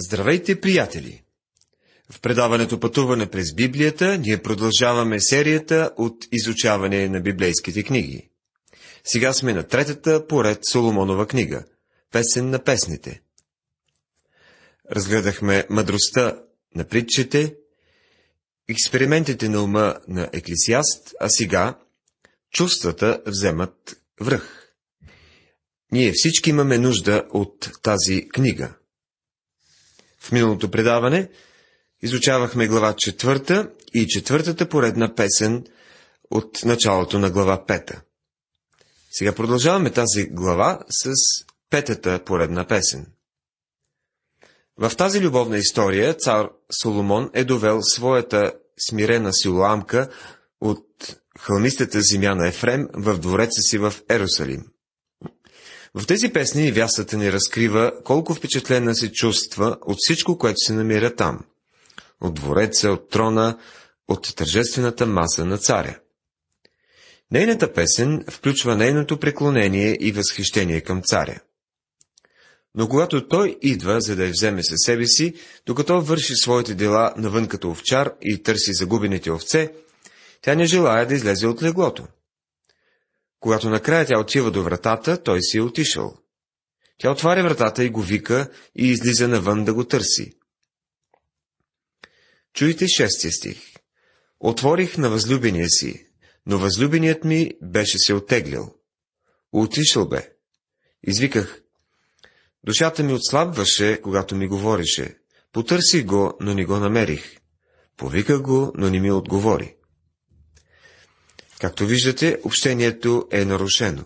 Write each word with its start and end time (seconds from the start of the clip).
Здравейте, 0.00 0.60
приятели! 0.60 1.22
В 2.10 2.20
предаването 2.20 2.80
Пътуване 2.80 3.30
през 3.30 3.54
Библията 3.54 4.18
ние 4.18 4.42
продължаваме 4.42 5.20
серията 5.20 5.90
от 5.96 6.26
изучаване 6.32 7.08
на 7.08 7.20
библейските 7.20 7.82
книги. 7.82 8.28
Сега 9.04 9.32
сме 9.32 9.54
на 9.54 9.62
третата 9.62 10.26
поред 10.26 10.58
Соломонова 10.72 11.26
книга– 11.26 11.64
Песен 12.12 12.50
на 12.50 12.64
песните. 12.64 13.22
Разгледахме 14.90 15.66
мъдростта 15.70 16.40
на 16.74 16.84
притчите, 16.84 17.54
експериментите 18.68 19.48
на 19.48 19.62
ума 19.62 19.94
на 20.08 20.30
Еклисиаст, 20.32 21.14
а 21.20 21.28
сега 21.28 21.78
чувствата 22.50 23.22
вземат 23.26 23.96
връх. 24.20 24.72
Ние 25.92 26.12
всички 26.14 26.50
имаме 26.50 26.78
нужда 26.78 27.24
от 27.30 27.70
тази 27.82 28.28
книга– 28.28 28.74
в 30.26 30.32
миналото 30.32 30.70
предаване 30.70 31.28
изучавахме 32.02 32.68
глава 32.68 32.94
четвърта 32.96 33.70
и 33.94 34.06
четвъртата 34.06 34.68
поредна 34.68 35.14
песен 35.14 35.64
от 36.30 36.64
началото 36.64 37.18
на 37.18 37.30
глава 37.30 37.66
пета. 37.66 38.02
Сега 39.10 39.34
продължаваме 39.34 39.90
тази 39.90 40.26
глава 40.26 40.80
с 40.90 41.12
петата 41.70 42.24
поредна 42.24 42.66
песен. 42.66 43.06
В 44.78 44.96
тази 44.96 45.20
любовна 45.20 45.58
история 45.58 46.14
цар 46.14 46.48
Соломон 46.82 47.30
е 47.34 47.44
довел 47.44 47.82
своята 47.82 48.52
смирена 48.88 49.32
силоамка 49.32 50.08
от 50.60 51.16
хълмистата 51.38 52.00
земя 52.00 52.34
на 52.34 52.48
Ефрем 52.48 52.88
в 52.94 53.18
двореца 53.18 53.60
си 53.60 53.78
в 53.78 53.94
Ерусалим. 54.10 54.64
В 55.98 56.06
тези 56.06 56.28
песни 56.28 56.62
невястата 56.62 57.16
ни 57.16 57.32
разкрива 57.32 57.92
колко 58.04 58.34
впечатлена 58.34 58.94
се 58.94 59.12
чувства 59.12 59.76
от 59.86 59.96
всичко, 59.98 60.38
което 60.38 60.58
се 60.58 60.72
намира 60.72 61.14
там. 61.14 61.40
От 62.20 62.34
двореца, 62.34 62.90
от 62.90 63.10
трона, 63.10 63.58
от 64.08 64.36
тържествената 64.36 65.06
маса 65.06 65.44
на 65.44 65.58
царя. 65.58 65.98
Нейната 67.30 67.72
песен 67.72 68.24
включва 68.30 68.76
нейното 68.76 69.20
преклонение 69.20 69.96
и 70.00 70.12
възхищение 70.12 70.80
към 70.80 71.02
царя. 71.02 71.40
Но 72.74 72.88
когато 72.88 73.28
той 73.28 73.58
идва, 73.62 74.00
за 74.00 74.16
да 74.16 74.24
я 74.24 74.30
вземе 74.30 74.64
със 74.64 74.78
себе 74.84 75.06
си, 75.06 75.34
докато 75.66 76.00
върши 76.00 76.34
своите 76.36 76.74
дела 76.74 77.14
навън 77.16 77.48
като 77.48 77.70
овчар 77.70 78.12
и 78.22 78.42
търси 78.42 78.72
загубените 78.72 79.30
овце, 79.30 79.72
тя 80.42 80.54
не 80.54 80.66
желая 80.66 81.06
да 81.06 81.14
излезе 81.14 81.46
от 81.46 81.62
леглото. 81.62 82.06
Когато 83.46 83.70
накрая 83.70 84.06
тя 84.06 84.18
отива 84.18 84.50
до 84.50 84.62
вратата, 84.62 85.22
той 85.22 85.42
си 85.42 85.58
е 85.58 85.62
отишъл. 85.62 86.18
Тя 86.98 87.10
отваря 87.10 87.42
вратата 87.42 87.84
и 87.84 87.90
го 87.90 88.02
вика 88.02 88.50
и 88.78 88.88
излиза 88.88 89.28
навън 89.28 89.64
да 89.64 89.74
го 89.74 89.84
търси. 89.84 90.32
Чуйте 92.54 92.88
шестия 92.88 93.32
стих. 93.32 93.58
Отворих 94.40 94.98
на 94.98 95.10
възлюбения 95.10 95.68
си, 95.68 96.06
но 96.46 96.58
възлюбеният 96.58 97.24
ми 97.24 97.50
беше 97.62 97.98
се 97.98 98.14
отеглил. 98.14 98.74
Отишъл 99.52 100.08
бе. 100.08 100.32
Извиках. 101.02 101.62
Душата 102.64 103.02
ми 103.02 103.12
отслабваше, 103.12 104.00
когато 104.02 104.36
ми 104.36 104.48
говореше. 104.48 105.18
Потърсих 105.52 106.04
го, 106.04 106.36
но 106.40 106.54
не 106.54 106.64
го 106.64 106.76
намерих. 106.76 107.38
Повиках 107.96 108.42
го, 108.42 108.72
но 108.74 108.90
не 108.90 109.00
ми 109.00 109.10
отговори. 109.10 109.75
Както 111.60 111.86
виждате, 111.86 112.40
общението 112.44 113.28
е 113.30 113.44
нарушено. 113.44 114.04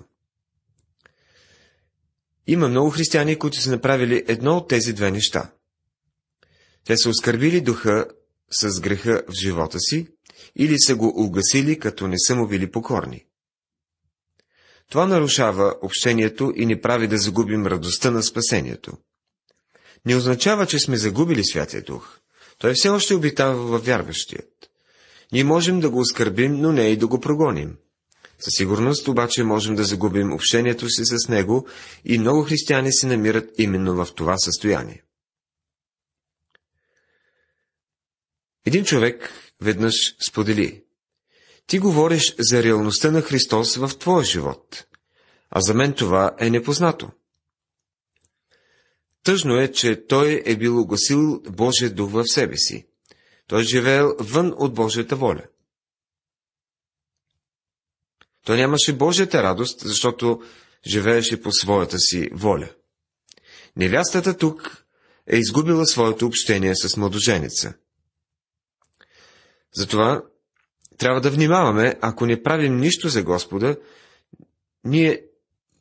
Има 2.47 2.69
много 2.69 2.91
християни, 2.91 3.39
които 3.39 3.61
са 3.61 3.71
направили 3.71 4.25
едно 4.29 4.57
от 4.57 4.69
тези 4.69 4.93
две 4.93 5.11
неща. 5.11 5.51
Те 6.85 6.97
са 6.97 7.09
оскърбили 7.09 7.61
духа 7.61 8.07
с 8.51 8.81
греха 8.81 9.23
в 9.29 9.33
живота 9.33 9.81
си 9.81 10.09
или 10.57 10.79
са 10.79 10.95
го 10.95 11.25
угасили, 11.25 11.79
като 11.79 12.07
не 12.07 12.19
са 12.19 12.37
му 12.37 12.49
били 12.49 12.71
покорни. 12.71 13.25
Това 14.91 15.07
нарушава 15.07 15.75
общението 15.83 16.53
и 16.57 16.67
ни 16.67 16.81
прави 16.81 17.09
да 17.09 17.19
загубим 17.19 17.67
радостта 17.67 18.11
на 18.11 18.23
спасението. 18.23 18.93
Не 20.07 20.17
означава, 20.17 20.67
че 20.67 20.79
сме 20.79 20.97
загубили 20.97 21.45
Святия 21.45 21.83
Дух. 21.83 22.19
Той 22.59 22.73
все 22.75 22.89
още 22.89 23.15
обитава 23.15 23.55
във 23.55 23.87
вярващият. 23.87 24.70
Ние 25.33 25.45
можем 25.45 25.81
да 25.81 25.91
го 25.91 25.99
оскърбим, 25.99 26.61
но 26.61 26.73
не 26.73 26.89
и 26.89 26.97
да 26.97 27.07
го 27.07 27.21
прогоним. 27.21 27.77
Със 28.39 28.55
сигурност 28.57 29.09
обаче 29.09 29.45
можем 29.45 29.75
да 29.75 29.85
загубим 29.85 30.33
общението 30.33 30.89
си 30.89 31.03
с 31.05 31.29
него 31.29 31.69
и 32.05 32.19
много 32.19 32.43
християни 32.43 32.93
се 32.93 33.07
намират 33.07 33.51
именно 33.59 33.95
в 33.95 34.15
това 34.15 34.39
състояние. 34.39 35.03
Един 38.67 38.85
човек 38.85 39.31
веднъж 39.61 40.17
сподели. 40.29 40.85
Ти 41.67 41.79
говориш 41.79 42.35
за 42.39 42.63
реалността 42.63 43.11
на 43.11 43.23
Христос 43.23 43.77
в 43.77 43.91
твоя 43.99 44.25
живот, 44.25 44.87
а 45.51 45.61
за 45.61 45.75
мен 45.75 45.93
това 45.93 46.37
е 46.39 46.51
непознато. 46.51 47.11
Тъжно 49.23 49.61
е, 49.61 49.73
че 49.73 50.07
той 50.07 50.43
е 50.47 50.57
бил 50.57 50.81
огласил 50.81 51.41
Божия 51.41 51.91
дух 51.91 52.11
в 52.11 52.25
себе 52.27 52.57
си. 52.57 52.90
Той 53.51 53.65
живеел 53.65 54.15
вън 54.19 54.55
от 54.57 54.75
Божията 54.75 55.17
воля. 55.17 55.43
Той 58.45 58.57
нямаше 58.57 58.97
Божията 58.97 59.43
радост, 59.43 59.81
защото 59.81 60.43
живееше 60.87 61.43
по 61.43 61.53
своята 61.53 61.99
си 61.99 62.29
воля. 62.33 62.69
Невястата 63.77 64.37
тук 64.37 64.87
е 65.27 65.37
изгубила 65.37 65.87
своето 65.87 66.27
общение 66.27 66.77
с 66.77 66.97
младоженица. 66.97 67.75
Затова 69.75 70.25
трябва 70.99 71.21
да 71.21 71.31
внимаваме, 71.31 71.99
ако 72.01 72.27
не 72.27 72.43
правим 72.43 72.77
нищо 72.77 73.09
за 73.09 73.23
Господа, 73.23 73.77
ние 74.85 75.25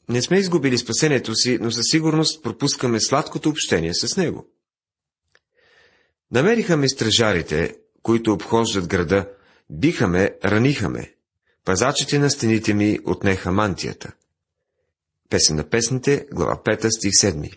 не 0.09 0.22
сме 0.22 0.38
изгубили 0.38 0.78
спасението 0.78 1.36
си, 1.36 1.57
но 1.62 1.72
със 1.72 1.86
сигурност 1.86 2.44
пропускаме 2.44 3.00
сладкото 3.00 3.50
общение 3.50 3.94
с 3.94 4.18
Него. 4.18 4.47
Намериха 6.31 6.78
ме 6.78 6.90
стражарите, 6.90 7.75
които 8.03 8.34
обхождат 8.34 8.88
града, 8.88 9.29
биха 9.69 10.07
ме, 10.07 10.31
раниха 10.45 10.90
ме. 10.90 11.13
Пазачите 11.66 12.19
на 12.19 12.29
стените 12.29 12.73
ми 12.73 13.00
отнеха 13.06 13.51
мантията. 13.51 14.12
Песен 15.29 15.56
на 15.56 15.69
песните, 15.69 16.25
глава 16.31 16.62
5, 16.66 16.89
стих 16.97 17.12
7. 17.12 17.53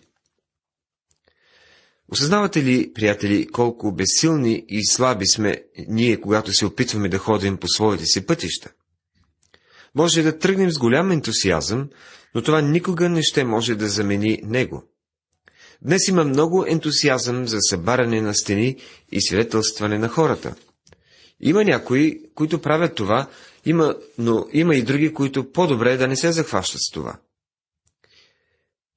Осъзнавате 2.09 2.63
ли, 2.63 2.93
приятели, 2.93 3.47
колко 3.47 3.91
безсилни 3.91 4.65
и 4.67 4.85
слаби 4.85 5.27
сме 5.27 5.63
ние, 5.87 6.21
когато 6.21 6.53
се 6.53 6.65
опитваме 6.65 7.09
да 7.09 7.17
ходим 7.17 7.57
по 7.57 7.67
своите 7.67 8.05
си 8.05 8.25
пътища? 8.25 8.71
Може 9.95 10.23
да 10.23 10.39
тръгнем 10.39 10.71
с 10.71 10.77
голям 10.77 11.11
ентусиазъм, 11.11 11.89
но 12.35 12.41
това 12.41 12.61
никога 12.61 13.09
не 13.09 13.21
ще 13.23 13.43
може 13.43 13.75
да 13.75 13.87
замени 13.87 14.39
него. 14.43 14.83
Днес 15.83 16.07
има 16.07 16.23
много 16.23 16.65
ентусиазъм 16.67 17.47
за 17.47 17.57
събаряне 17.61 18.21
на 18.21 18.35
стени 18.35 18.77
и 19.11 19.21
свидетелстване 19.21 19.97
на 19.97 20.09
хората. 20.09 20.55
Има 21.39 21.63
някои, 21.63 22.21
които 22.35 22.61
правят 22.61 22.95
това, 22.95 23.27
има, 23.65 23.95
но 24.17 24.47
има 24.51 24.75
и 24.75 24.83
други, 24.83 25.13
които 25.13 25.51
по-добре 25.51 25.97
да 25.97 26.07
не 26.07 26.15
се 26.15 26.31
захващат 26.31 26.81
с 26.81 26.91
това. 26.91 27.19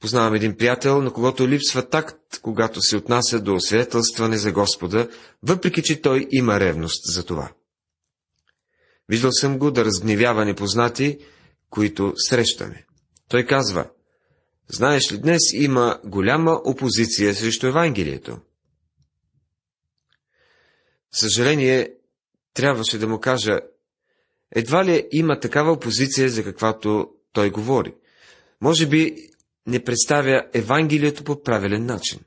Познавам 0.00 0.34
един 0.34 0.56
приятел, 0.56 1.02
на 1.02 1.12
когото 1.12 1.48
липсва 1.48 1.88
такт, 1.88 2.40
когато 2.42 2.80
се 2.80 2.96
отнася 2.96 3.40
до 3.40 3.60
свидетелстване 3.60 4.38
за 4.38 4.52
Господа, 4.52 5.08
въпреки 5.42 5.82
че 5.82 6.00
той 6.00 6.28
има 6.30 6.60
ревност 6.60 7.14
за 7.14 7.24
това. 7.24 7.52
Виждал 9.08 9.32
съм 9.32 9.58
го 9.58 9.70
да 9.70 9.84
разгневява 9.84 10.44
непознати, 10.44 11.18
които 11.70 12.12
срещаме. 12.16 12.86
Той 13.28 13.46
казва, 13.46 13.86
Знаеш 14.68 15.12
ли, 15.12 15.18
днес 15.18 15.52
има 15.52 16.00
голяма 16.04 16.60
опозиция 16.64 17.34
срещу 17.34 17.66
Евангелието. 17.66 18.38
Съжаление, 21.12 21.90
трябваше 22.54 22.98
да 22.98 23.08
му 23.08 23.20
кажа, 23.20 23.60
едва 24.54 24.84
ли 24.84 25.08
има 25.12 25.40
такава 25.40 25.72
опозиция, 25.72 26.28
за 26.28 26.44
каквато 26.44 27.08
той 27.32 27.50
говори. 27.50 27.94
Може 28.60 28.86
би 28.86 29.16
не 29.66 29.84
представя 29.84 30.46
Евангелието 30.54 31.24
по 31.24 31.42
правилен 31.42 31.86
начин. 31.86 32.20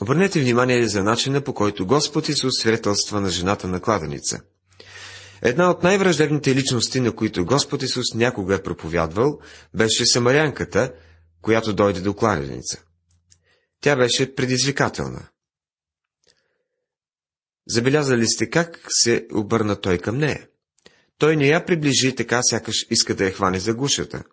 Обърнете 0.00 0.40
внимание 0.40 0.88
за 0.88 1.02
начина, 1.02 1.40
по 1.40 1.54
който 1.54 1.86
Господ 1.86 2.28
Исус 2.28 2.52
свидетелства 2.58 3.20
на 3.20 3.28
жената 3.28 3.68
на 3.68 3.80
кладеница. 3.80 4.40
Една 5.42 5.70
от 5.70 5.82
най-враждебните 5.82 6.54
личности, 6.54 7.00
на 7.00 7.12
които 7.12 7.44
Господ 7.44 7.82
Исус 7.82 8.14
някога 8.14 8.54
е 8.54 8.62
проповядвал, 8.62 9.38
беше 9.74 10.06
самарянката, 10.06 10.92
която 11.44 11.74
дойде 11.74 12.00
до 12.00 12.14
кладеница. 12.14 12.84
Тя 13.80 13.96
беше 13.96 14.34
предизвикателна. 14.34 15.28
Забелязали 17.66 18.26
сте 18.26 18.50
как 18.50 18.86
се 18.88 19.26
обърна 19.34 19.80
той 19.80 19.98
към 19.98 20.18
нея? 20.18 20.48
Той 21.18 21.36
не 21.36 21.46
я 21.46 21.64
приближи 21.64 22.14
така, 22.14 22.40
сякаш 22.42 22.86
иска 22.90 23.14
да 23.14 23.24
я 23.24 23.32
хване 23.32 23.58
за 23.58 23.74
гушата. 23.74 24.24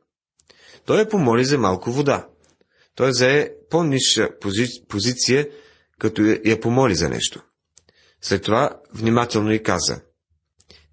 Той 0.86 1.00
я 1.00 1.10
помоли 1.10 1.46
за 1.46 1.58
малко 1.58 1.92
вода. 1.92 2.28
Той 2.96 3.14
зае 3.14 3.50
по-низша 3.70 4.30
пози... 4.40 4.68
позиция, 4.90 5.50
като 6.00 6.22
я 6.46 6.60
помоли 6.60 6.96
за 6.96 7.10
нещо. 7.10 7.44
След 8.22 8.44
това 8.44 8.82
внимателно 8.94 9.52
и 9.52 9.64
каза, 9.64 10.02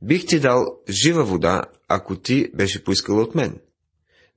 Бих 0.03 0.26
ти 0.26 0.41
дал 0.41 0.67
жива 0.88 1.25
вода, 1.25 1.62
ако 1.88 2.20
ти 2.20 2.50
беше 2.55 2.85
поискала 2.85 3.23
от 3.23 3.35
мен. 3.35 3.61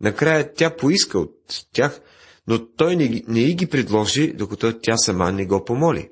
Накрая 0.02 0.54
тя 0.54 0.76
поиска 0.76 1.20
от 1.20 1.36
тях, 1.74 2.02
но 2.48 2.68
той 2.68 2.96
не, 2.96 3.24
не 3.28 3.40
и 3.40 3.56
ги 3.56 3.68
предложи, 3.68 4.34
докато 4.34 4.80
тя 4.80 4.98
сама 4.98 5.32
не 5.32 5.46
го 5.46 5.66
помоли. 5.66 6.10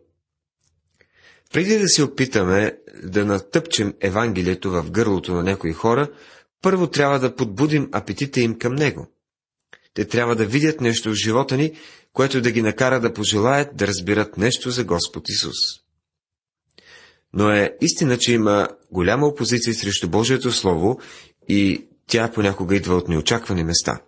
Преди 1.53 1.77
да 1.77 1.88
се 1.88 2.03
опитаме 2.03 2.77
да 3.03 3.25
натъпчем 3.25 3.94
Евангелието 4.01 4.71
в 4.71 4.91
гърлото 4.91 5.33
на 5.33 5.44
някои 5.44 5.74
хора, 5.74 6.07
първо 6.62 6.88
трябва 6.88 7.19
да 7.19 7.36
подбудим 7.36 7.89
апетита 7.91 8.39
им 8.39 8.57
към 8.57 8.75
него. 8.75 9.07
Те 9.94 10.06
трябва 10.06 10.35
да 10.35 10.45
видят 10.45 10.81
нещо 10.81 11.09
в 11.09 11.15
живота 11.15 11.57
ни, 11.57 11.74
което 12.13 12.42
да 12.42 12.51
ги 12.51 12.62
накара 12.62 13.00
да 13.00 13.13
пожелаят 13.13 13.75
да 13.75 13.88
разбират 13.88 14.38
нещо 14.38 14.71
за 14.71 14.83
Господ 14.83 15.30
Исус. 15.30 15.56
Но 17.33 17.50
е 17.50 17.77
истина, 17.81 18.18
че 18.18 18.33
има 18.33 18.68
голяма 18.92 19.27
опозиция 19.27 19.74
срещу 19.74 20.09
Божието 20.09 20.51
Слово 20.51 21.00
и 21.47 21.88
тя 22.09 22.31
понякога 22.31 22.75
идва 22.75 22.95
от 22.95 23.07
неочаквани 23.07 23.63
места. 23.63 24.01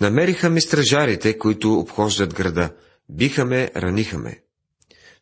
Намериха 0.00 0.50
ми 0.50 0.60
стражарите, 0.60 1.38
които 1.38 1.74
обхождат 1.74 2.34
града. 2.34 2.74
Биха 3.08 3.44
ме, 3.44 3.70
раниха 3.76 4.18
ме. 4.18 4.42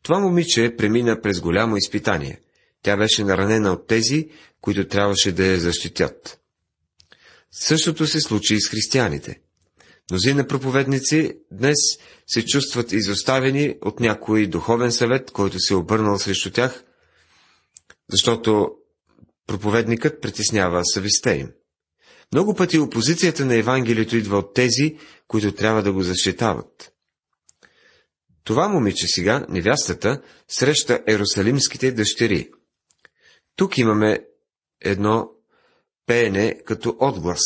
Това 0.03 0.19
момиче 0.19 0.75
премина 0.79 1.21
през 1.21 1.41
голямо 1.41 1.77
изпитание. 1.77 2.41
Тя 2.83 2.97
беше 2.97 3.25
наранена 3.25 3.73
от 3.73 3.87
тези, 3.87 4.29
които 4.61 4.89
трябваше 4.89 5.33
да 5.33 5.47
я 5.47 5.61
защитят. 5.61 6.41
Същото 7.53 8.07
се 8.07 8.21
случи 8.21 8.55
и 8.55 8.61
с 8.61 8.71
християните. 8.71 9.41
Мнозина 10.11 10.47
проповедници 10.47 11.33
днес 11.53 11.79
се 12.27 12.47
чувстват 12.47 12.93
изоставени 12.93 13.77
от 13.83 14.01
някой 14.01 14.47
духовен 14.47 14.93
съвет, 14.93 15.31
който 15.31 15.59
се 15.59 15.75
е 15.75 15.77
обърнал 15.77 16.19
срещу 16.19 16.51
тях, 16.51 16.85
защото 18.11 18.71
проповедникът 19.51 20.23
притеснява 20.23 20.85
съвестта 20.85 21.35
им. 21.35 21.53
Много 22.33 22.55
пъти 22.55 22.79
опозицията 22.79 23.45
на 23.45 23.55
Евангелието 23.55 24.17
идва 24.17 24.39
от 24.39 24.55
тези, 24.55 24.99
които 25.29 25.53
трябва 25.53 25.83
да 25.83 25.93
го 25.93 26.03
защитават. 26.03 26.93
Това 28.45 28.69
момиче 28.69 29.07
сега, 29.07 29.47
невястата, 29.49 30.23
среща 30.49 31.03
ерусалимските 31.09 31.93
дъщери. 31.93 32.51
Тук 33.57 33.79
имаме 33.79 34.25
едно 34.81 35.31
пеене 36.07 36.63
като 36.65 36.97
отглас. 37.01 37.43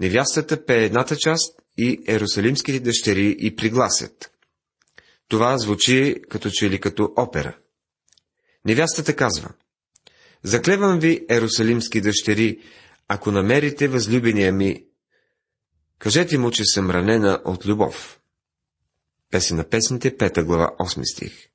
Невястата 0.00 0.64
пее 0.64 0.84
едната 0.84 1.16
част 1.16 1.60
и 1.78 2.04
ерусалимските 2.06 2.80
дъщери 2.80 3.36
и 3.38 3.56
пригласят. 3.56 4.30
Това 5.28 5.58
звучи 5.58 6.16
като 6.28 6.50
че 6.50 6.70
ли 6.70 6.80
като 6.80 7.12
опера. 7.16 7.58
Невястата 8.64 9.16
казва, 9.16 9.50
Заклевам 10.44 10.98
ви, 10.98 11.26
ерусалимски 11.30 12.00
дъщери, 12.00 12.60
ако 13.08 13.30
намерите 13.30 13.88
възлюбения 13.88 14.52
ми, 14.52 14.84
кажете 15.98 16.38
му, 16.38 16.50
че 16.50 16.64
съм 16.64 16.90
ранена 16.90 17.40
от 17.44 17.66
любов. 17.66 18.20
Песен 19.30 19.56
на 19.56 19.64
песните, 19.64 20.16
пета 20.16 20.44
глава, 20.44 20.70
8 20.78 21.14
стих. 21.14 21.48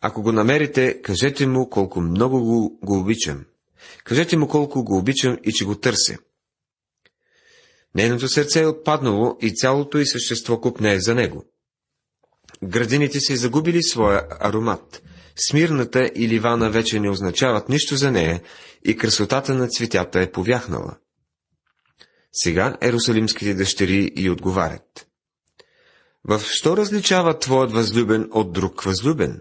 Ако 0.00 0.22
го 0.22 0.32
намерите, 0.32 1.02
кажете 1.02 1.46
му 1.46 1.70
колко 1.70 2.00
много 2.00 2.44
го, 2.44 2.78
го 2.82 2.98
обичам. 2.98 3.44
Кажете 4.04 4.36
му 4.36 4.48
колко 4.48 4.84
го 4.84 4.98
обичам 4.98 5.38
и 5.44 5.52
че 5.52 5.64
го 5.64 5.74
търся. 5.74 6.18
Нейното 7.94 8.28
сърце 8.28 8.60
е 8.60 8.66
отпаднало 8.66 9.38
и 9.40 9.54
цялото 9.54 9.98
й 9.98 10.06
същество 10.06 10.60
купне 10.60 10.92
е 10.92 11.00
за 11.00 11.14
него. 11.14 11.44
Градините 12.62 13.20
се 13.20 13.36
загубили 13.36 13.82
своя 13.82 14.26
аромат. 14.40 15.02
Смирната 15.36 16.10
и 16.14 16.28
ливана 16.28 16.70
вече 16.70 17.00
не 17.00 17.10
означават 17.10 17.68
нищо 17.68 17.96
за 17.96 18.10
нея 18.10 18.42
и 18.84 18.96
красотата 18.96 19.54
на 19.54 19.68
цветята 19.68 20.20
е 20.20 20.32
повяхнала. 20.32 20.96
Сега 22.32 22.76
ерусалимските 22.80 23.54
дъщери 23.54 24.12
й 24.16 24.30
отговарят. 24.30 25.06
В 26.24 26.42
що 26.44 26.76
различава 26.76 27.38
твоят 27.38 27.72
възлюбен 27.72 28.28
от 28.32 28.52
друг 28.52 28.82
възлюбен? 28.82 29.40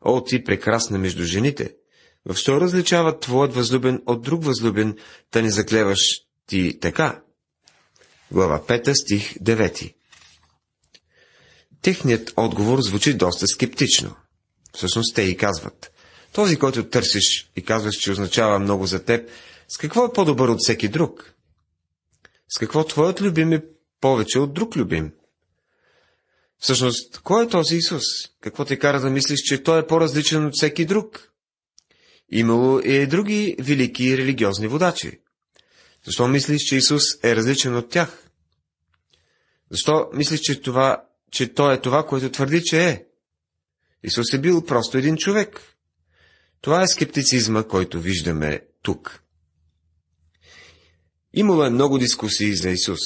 О, 0.00 0.24
ти 0.24 0.44
прекрасна 0.44 0.98
между 0.98 1.24
жените! 1.24 1.74
В 2.24 2.36
що 2.36 2.60
различава 2.60 3.18
твоят 3.18 3.54
възлюбен 3.54 4.02
от 4.06 4.22
друг 4.22 4.44
възлюбен, 4.44 4.96
да 5.32 5.42
не 5.42 5.50
заклеваш 5.50 5.98
ти 6.46 6.80
така? 6.80 7.22
Глава 8.30 8.62
5, 8.68 8.94
стих 8.94 9.38
9 9.38 9.94
Техният 11.82 12.32
отговор 12.36 12.80
звучи 12.80 13.14
доста 13.14 13.46
скептично. 13.46 14.16
Всъщност 14.78 15.14
те 15.14 15.22
и 15.22 15.36
казват. 15.36 15.92
Този, 16.32 16.56
който 16.56 16.88
търсиш 16.88 17.50
и 17.56 17.64
казваш, 17.64 17.94
че 17.96 18.12
означава 18.12 18.58
много 18.58 18.86
за 18.86 19.04
теб, 19.04 19.30
с 19.68 19.78
какво 19.78 20.04
е 20.04 20.12
по-добър 20.12 20.48
от 20.48 20.58
всеки 20.60 20.88
друг? 20.88 21.34
С 22.48 22.58
какво 22.58 22.84
твоят 22.84 23.20
любим 23.20 23.52
е 23.52 23.64
повече 24.00 24.38
от 24.38 24.54
друг 24.54 24.76
любим? 24.76 25.12
Всъщност, 26.58 27.20
кой 27.20 27.44
е 27.44 27.48
този 27.48 27.76
Исус? 27.76 28.04
Какво 28.40 28.64
те 28.64 28.78
кара 28.78 29.00
да 29.00 29.10
мислиш, 29.10 29.40
че 29.42 29.62
той 29.62 29.80
е 29.80 29.86
по-различен 29.86 30.46
от 30.46 30.52
всеки 30.54 30.84
друг? 30.84 31.32
Имало 32.30 32.80
и 32.80 33.06
други 33.06 33.56
велики 33.58 34.18
религиозни 34.18 34.66
водачи. 34.66 35.20
Защо 36.04 36.28
мислиш, 36.28 36.62
че 36.62 36.76
Исус 36.76 37.02
е 37.24 37.36
различен 37.36 37.76
от 37.76 37.90
тях? 37.90 38.30
Защо 39.70 40.10
мислиш, 40.14 40.40
че, 40.40 40.60
това, 40.60 41.04
че 41.30 41.54
Той 41.54 41.74
е 41.74 41.80
това, 41.80 42.06
което 42.06 42.30
твърди, 42.30 42.62
че 42.64 42.88
е? 42.88 43.07
Исус 44.04 44.32
е 44.32 44.40
бил 44.40 44.64
просто 44.64 44.98
един 44.98 45.16
човек. 45.16 45.60
Това 46.60 46.82
е 46.82 46.88
скептицизма, 46.88 47.62
който 47.62 48.00
виждаме 48.00 48.60
тук. 48.82 49.22
Имало 51.34 51.64
е 51.64 51.70
много 51.70 51.98
дискусии 51.98 52.56
за 52.56 52.70
Исус. 52.70 53.00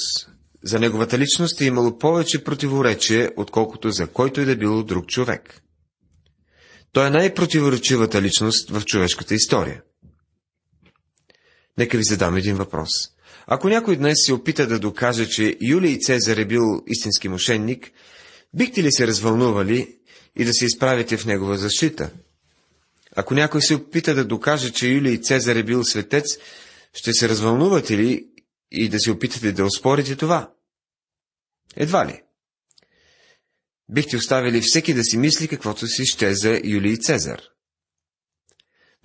За 0.63 0.79
неговата 0.79 1.19
личност 1.19 1.61
е 1.61 1.65
имало 1.65 1.97
повече 1.97 2.43
противоречие, 2.43 3.29
отколкото 3.37 3.91
за 3.91 4.07
който 4.07 4.41
и 4.41 4.45
да 4.45 4.55
било 4.55 4.83
друг 4.83 5.07
човек. 5.07 5.61
Той 6.91 7.07
е 7.07 7.09
най-противоречивата 7.09 8.21
личност 8.21 8.69
в 8.69 8.85
човешката 8.85 9.35
история. 9.35 9.81
Нека 11.77 11.97
ви 11.97 12.03
задам 12.03 12.35
един 12.35 12.55
въпрос. 12.55 12.89
Ако 13.47 13.69
някой 13.69 13.95
днес 13.95 14.17
се 14.25 14.33
опита 14.33 14.67
да 14.67 14.79
докаже, 14.79 15.29
че 15.29 15.57
Юлий 15.61 15.99
Цезар 15.99 16.37
е 16.37 16.45
бил 16.45 16.83
истински 16.87 17.29
мошенник, 17.29 17.91
бихте 18.53 18.83
ли 18.83 18.91
се 18.91 19.07
развълнували 19.07 19.97
и 20.37 20.45
да 20.45 20.53
се 20.53 20.65
изправите 20.65 21.17
в 21.17 21.25
негова 21.25 21.57
защита? 21.57 22.11
Ако 23.15 23.33
някой 23.33 23.61
се 23.61 23.75
опита 23.75 24.15
да 24.15 24.25
докаже, 24.25 24.71
че 24.71 24.87
Юлий 24.87 25.21
Цезар 25.21 25.55
е 25.55 25.63
бил 25.63 25.83
светец, 25.83 26.37
ще 26.93 27.13
се 27.13 27.29
развълнувате 27.29 27.97
ли 27.97 28.27
и 28.71 28.89
да 28.89 28.99
се 28.99 29.11
опитате 29.11 29.51
да 29.51 29.65
оспорите 29.65 30.15
това? 30.15 30.53
Едва 31.75 32.07
ли. 32.07 32.21
Бихте 33.89 34.17
оставили 34.17 34.61
всеки 34.61 34.93
да 34.93 35.03
си 35.03 35.17
мисли 35.17 35.47
каквото 35.47 35.87
си 35.87 36.05
ще 36.05 36.33
за 36.33 36.61
Юлий 36.63 36.97
Цезар. 36.97 37.41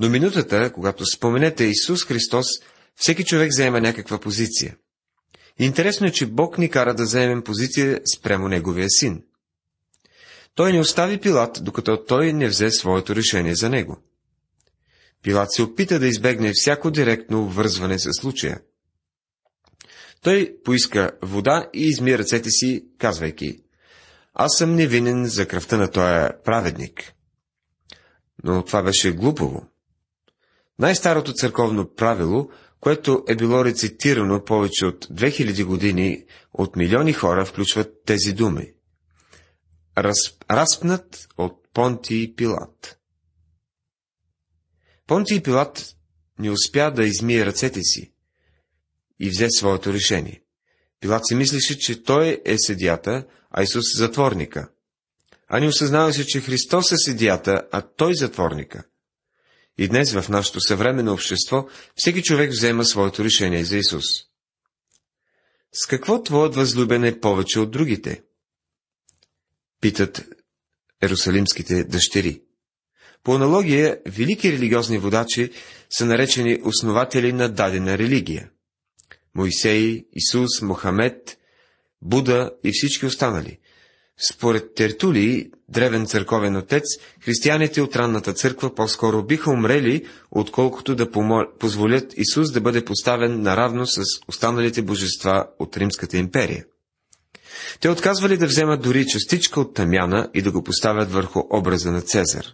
Но 0.01 0.09
минутата, 0.09 0.73
когато 0.73 1.07
споменете 1.07 1.65
Исус 1.65 2.05
Христос, 2.05 2.47
всеки 2.95 3.25
човек 3.25 3.53
заема 3.53 3.81
някаква 3.81 4.21
позиция. 4.21 4.77
Интересно 5.59 6.07
е, 6.07 6.13
че 6.13 6.27
Бог 6.27 6.59
ни 6.59 6.71
кара 6.71 6.95
да 6.95 7.07
заемем 7.07 7.43
позиция 7.43 8.01
спрямо 8.17 8.49
Неговия 8.49 8.91
син. 8.91 9.23
Той 10.59 10.73
не 10.73 10.81
остави 10.81 11.21
Пилат, 11.21 11.59
докато 11.63 12.05
той 12.05 12.33
не 12.33 12.49
взе 12.49 12.71
своето 12.71 13.17
решение 13.17 13.55
за 13.55 13.71
него. 13.71 13.99
Пилат 15.23 15.53
се 15.53 15.63
опита 15.63 15.99
да 15.99 16.07
избегне 16.07 16.53
всяко 16.55 16.91
директно 16.91 17.43
обвързване 17.43 17.99
с 17.99 18.13
случая. 18.13 18.61
Той 20.23 20.57
поиска 20.65 21.11
вода 21.23 21.71
и 21.75 21.87
изми 21.87 22.19
ръцете 22.19 22.51
си, 22.51 22.85
казвайки, 22.99 23.59
аз 24.35 24.57
съм 24.57 24.75
невинен 24.75 25.27
за 25.27 25.47
кръвта 25.49 25.77
на 25.77 25.91
този 25.91 26.29
праведник. 26.45 27.13
Но 28.45 28.65
това 28.65 28.83
беше 28.83 29.13
глупово. 29.13 29.67
Най-старото 30.79 31.33
църковно 31.33 31.95
правило, 31.95 32.51
което 32.81 33.25
е 33.29 33.37
било 33.37 33.65
рецитирано 33.65 34.45
повече 34.45 34.87
от 34.87 35.07
2000 35.07 35.65
години 35.65 36.25
от 36.55 36.77
милиони 36.77 37.13
хора, 37.13 37.45
включват 37.45 38.05
тези 38.05 38.33
думи. 38.33 38.73
Раз, 39.99 40.17
разпнат 40.51 41.29
от 41.39 41.69
Понти 41.75 42.35
Пилат. 42.37 42.99
Понти 45.07 45.43
Пилат 45.43 45.95
не 46.39 46.51
успя 46.51 46.91
да 46.91 47.05
измие 47.05 47.47
ръцете 47.47 47.83
си 47.83 48.13
и 49.21 49.31
взе 49.31 49.47
своето 49.51 49.93
решение. 49.93 50.43
Пилат 51.01 51.27
си 51.27 51.35
мислеше, 51.35 51.79
че 51.79 52.03
той 52.03 52.43
е 52.45 52.55
съдията, 52.59 53.27
а 53.51 53.63
Исус 53.63 53.85
затворника. 53.97 54.71
А 55.49 55.61
не 55.61 55.69
осъзнаваше, 55.69 56.27
че 56.27 56.41
Христос 56.41 56.93
е 56.93 56.99
съдията, 56.99 57.69
а 57.73 57.83
той 57.83 58.15
затворника. 58.15 58.85
И 59.79 59.89
днес 59.89 60.13
в 60.13 60.29
нашето 60.29 60.61
съвременно 60.61 61.13
общество 61.13 61.69
всеки 61.97 62.23
човек 62.23 62.51
взема 62.51 62.85
своето 62.85 63.25
решение 63.25 63.65
за 63.65 63.77
Исус. 63.77 64.05
С 65.73 65.87
какво 65.87 66.23
твоят 66.23 66.55
възлюбен 66.55 67.05
е 67.05 67.21
повече 67.21 67.61
от 67.61 67.71
другите? 67.71 68.23
Питат 69.81 70.29
ерусалимските 71.03 71.85
дъщери. 71.85 72.41
По 73.25 73.35
аналогия, 73.35 73.99
велики 74.07 74.53
религиозни 74.53 74.99
водачи 74.99 75.51
са 75.91 76.07
наречени 76.07 76.59
основатели 76.65 77.33
на 77.33 77.49
дадена 77.49 77.99
религия. 77.99 78.51
Моисей, 79.35 80.05
Исус, 80.13 80.63
Мохамед, 80.63 81.39
Буда 82.03 82.51
и 82.65 82.71
всички 82.73 83.07
останали. 83.07 83.59
Според 84.31 84.75
Тертулий, 84.75 85.51
древен 85.69 86.07
църковен 86.07 86.57
отец, 86.57 86.85
християните 87.21 87.83
от 87.83 87.97
ранната 87.97 88.33
църква 88.33 88.75
по-скоро 88.75 89.23
биха 89.23 89.51
умрели, 89.51 90.07
отколкото 90.31 90.95
да 90.95 91.11
позволят 91.59 92.15
Исус 92.17 92.53
да 92.53 92.61
бъде 92.61 92.85
поставен 92.85 93.43
наравно 93.43 93.87
с 93.87 94.03
останалите 94.29 94.83
божества 94.83 95.47
от 95.59 95.77
Римската 95.77 96.17
империя. 96.17 96.65
Те 97.81 97.89
отказвали 97.89 98.37
да 98.37 98.47
вземат 98.47 98.83
дори 98.83 99.07
частичка 99.07 99.61
от 99.61 99.75
тамяна 99.75 100.31
и 100.35 100.43
да 100.43 100.53
го 100.53 100.63
поставят 100.63 101.13
върху 101.13 101.43
образа 101.51 101.93
на 101.93 102.01
Цезар. 102.01 102.47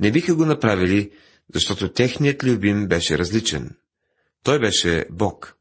Не 0.00 0.12
биха 0.12 0.34
го 0.34 0.44
направили, 0.44 1.10
защото 1.54 1.92
техният 1.92 2.44
любим 2.44 2.88
беше 2.88 3.18
различен. 3.18 3.76
Той 4.42 4.60
беше 4.60 5.06
Бог. 5.10 5.56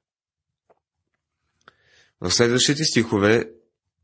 В 2.21 2.31
следващите 2.31 2.83
стихове 2.83 3.45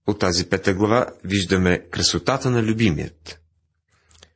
от 0.07 0.19
тази 0.19 0.49
пета 0.49 0.73
глава 0.73 1.07
виждаме 1.23 1.87
красотата 1.91 2.49
на 2.49 2.63
любимият. 2.63 3.39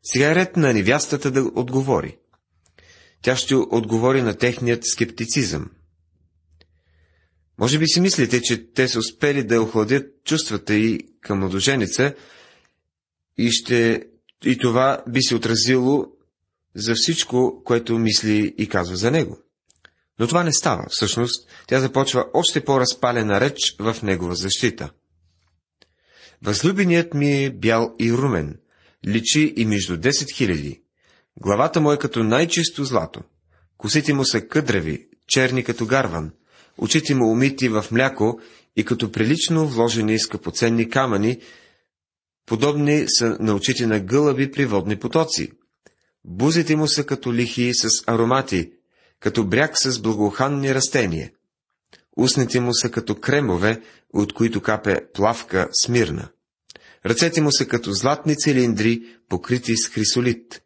Сега 0.04 0.32
е 0.32 0.36
ред 0.36 0.58
на 0.58 0.74
невястата 0.74 1.32
да 1.32 1.42
отговори. 1.42 2.18
Тя 3.22 3.36
ще 3.36 3.56
отговори 3.56 4.22
на 4.22 4.38
техният 4.38 4.86
скептицизъм. 4.86 5.70
Може 7.60 7.80
би 7.80 7.88
си 7.88 8.02
мислите, 8.02 8.42
че 8.42 8.72
те 8.72 8.88
са 8.88 9.00
успели 9.00 9.44
да 9.44 9.62
охладят 9.62 10.24
чувствата 10.24 10.76
и 10.76 11.00
към 11.22 11.40
младоженица 11.40 12.14
и, 13.38 13.52
ще, 13.52 14.04
и 14.46 14.58
това 14.58 15.04
би 15.10 15.22
се 15.22 15.36
отразило 15.36 16.06
за 16.76 16.94
всичко, 16.96 17.62
което 17.66 18.00
мисли 18.00 18.56
и 18.58 18.70
казва 18.70 18.96
за 18.96 19.12
него. 19.12 19.40
Но 20.20 20.28
това 20.28 20.44
не 20.44 20.54
става. 20.54 20.86
Всъщност, 20.90 21.50
тя 21.68 21.80
започва 21.80 22.26
още 22.34 22.66
по-разпалена 22.66 23.42
реч 23.42 23.76
в 23.80 23.98
негова 24.04 24.36
защита. 24.36 24.92
Възлюбеният 26.42 27.14
ми 27.14 27.44
е 27.44 27.50
бял 27.50 27.96
и 28.00 28.14
румен, 28.14 28.60
личи 29.08 29.54
и 29.58 29.66
между 29.66 29.98
10 29.98 30.32
хиляди. 30.34 30.82
Главата 31.42 31.82
му 31.82 31.92
е 31.92 31.98
като 31.98 32.24
най-чисто 32.24 32.84
злато. 32.86 33.22
Косите 33.78 34.14
му 34.14 34.26
са 34.26 34.42
къдрави, 34.42 35.08
черни 35.28 35.64
като 35.64 35.86
гарван, 35.86 36.32
очите 36.78 37.16
му 37.16 37.32
умити 37.32 37.70
в 37.70 37.86
мляко 37.92 38.40
и 38.76 38.86
като 38.86 39.12
прилично 39.12 39.68
вложени 39.68 40.20
скъпоценни 40.20 40.90
камъни, 40.90 41.40
подобни 42.46 43.06
са 43.08 43.38
на 43.40 43.56
очите 43.56 43.88
на 43.88 44.00
гълъби 44.00 44.52
приводни 44.52 44.96
потоци. 44.96 45.52
Бузите 46.26 46.76
му 46.76 46.88
са 46.88 47.06
като 47.06 47.34
лихи 47.34 47.74
с 47.74 47.88
аромати, 48.08 48.72
като 49.20 49.46
бряг 49.46 49.72
с 49.76 50.00
благоуханни 50.00 50.76
растения. 50.76 51.32
Устните 52.18 52.60
му 52.60 52.74
са 52.74 52.92
като 52.92 53.16
кремове, 53.16 53.82
от 54.14 54.34
които 54.34 54.62
капе 54.62 55.00
плавка 55.14 55.70
смирна. 55.84 56.30
Ръцете 57.06 57.42
му 57.42 57.52
са 57.52 57.68
като 57.68 57.92
златни 57.92 58.38
цилиндри, 58.38 59.02
покрити 59.30 59.78
с 59.78 59.90
хрисолит. 59.90 60.62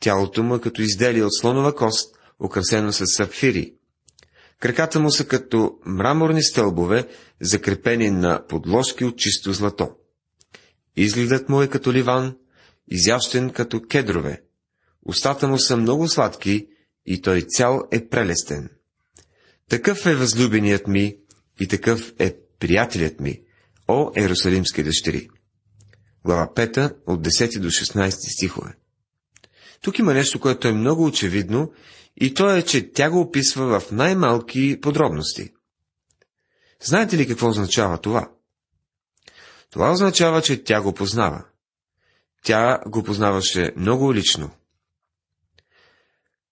Тялото 0.00 0.42
му 0.42 0.54
е 0.54 0.60
като 0.60 0.82
изделие 0.82 1.24
от 1.24 1.36
слонова 1.36 1.74
кост, 1.74 2.16
украсено 2.44 2.92
с 2.92 3.06
сапфири. 3.06 3.75
Краката 4.60 5.00
му 5.00 5.10
са 5.10 5.26
като 5.26 5.78
мраморни 5.86 6.42
стълбове, 6.42 7.08
закрепени 7.40 8.10
на 8.10 8.46
подложки 8.48 9.04
от 9.04 9.18
чисто 9.18 9.52
злато. 9.52 9.90
Изгледът 10.96 11.48
му 11.48 11.62
е 11.62 11.68
като 11.68 11.92
ливан, 11.92 12.36
изящен 12.88 13.50
като 13.50 13.82
кедрове. 13.82 14.42
Устата 15.06 15.48
му 15.48 15.58
са 15.58 15.76
много 15.76 16.08
сладки 16.08 16.66
и 17.06 17.22
той 17.22 17.42
цял 17.42 17.88
е 17.90 18.08
прелестен. 18.08 18.70
Такъв 19.68 20.06
е 20.06 20.14
възлюбеният 20.14 20.86
ми 20.86 21.16
и 21.60 21.68
такъв 21.68 22.12
е 22.18 22.36
приятелят 22.58 23.20
ми, 23.20 23.42
о 23.88 24.10
Ерусалимски 24.16 24.82
дъщери. 24.82 25.28
Глава 26.24 26.48
5 26.56 26.94
от 27.06 27.26
10 27.26 27.60
до 27.60 27.68
16 27.68 28.10
стихове. 28.10 28.74
Тук 29.80 29.98
има 29.98 30.14
нещо, 30.14 30.40
което 30.40 30.68
е 30.68 30.72
много 30.72 31.04
очевидно 31.04 31.72
и 32.16 32.34
то 32.34 32.56
е, 32.56 32.62
че 32.62 32.92
тя 32.92 33.10
го 33.10 33.20
описва 33.20 33.80
в 33.80 33.92
най-малки 33.92 34.80
подробности. 34.80 35.52
Знаете 36.82 37.16
ли 37.16 37.28
какво 37.28 37.48
означава 37.48 37.98
това? 37.98 38.30
Това 39.70 39.92
означава, 39.92 40.42
че 40.42 40.64
тя 40.64 40.82
го 40.82 40.94
познава. 40.94 41.44
Тя 42.42 42.80
го 42.86 43.02
познаваше 43.02 43.72
много 43.76 44.14
лично. 44.14 44.50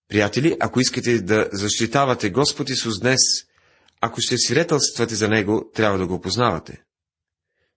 Приятели, 0.09 0.57
ако 0.61 0.81
искате 0.81 1.23
да 1.23 1.49
защитавате 1.53 2.31
Господ 2.31 2.71
Исус 2.71 3.01
днес, 3.01 3.21
ако 4.01 4.21
ще 4.21 4.39
свидетелствате 4.39 5.15
за 5.15 5.29
Него, 5.29 5.71
трябва 5.75 5.99
да 5.99 6.07
го 6.07 6.21
познавате. 6.21 6.83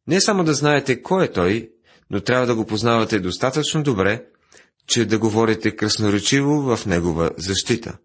Не 0.07 0.21
само 0.21 0.43
да 0.43 0.53
знаете 0.53 1.01
кой 1.01 1.25
е 1.25 1.31
Той, 1.31 1.71
но 2.09 2.21
трябва 2.21 2.45
да 2.45 2.55
го 2.55 2.65
познавате 2.65 3.19
достатъчно 3.19 3.83
добре, 3.83 4.25
че 4.87 5.05
да 5.05 5.19
говорите 5.19 5.75
красноречиво 5.75 6.61
в 6.61 6.85
Негова 6.85 7.31
защита. 7.37 7.97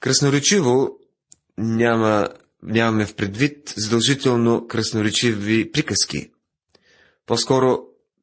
Красноречиво 0.00 0.98
няма, 1.58 2.28
нямаме 2.62 3.06
в 3.06 3.14
предвид 3.14 3.74
задължително 3.76 4.66
красноречиви 4.66 5.72
приказки. 5.72 6.30
По-скоро 7.26 7.78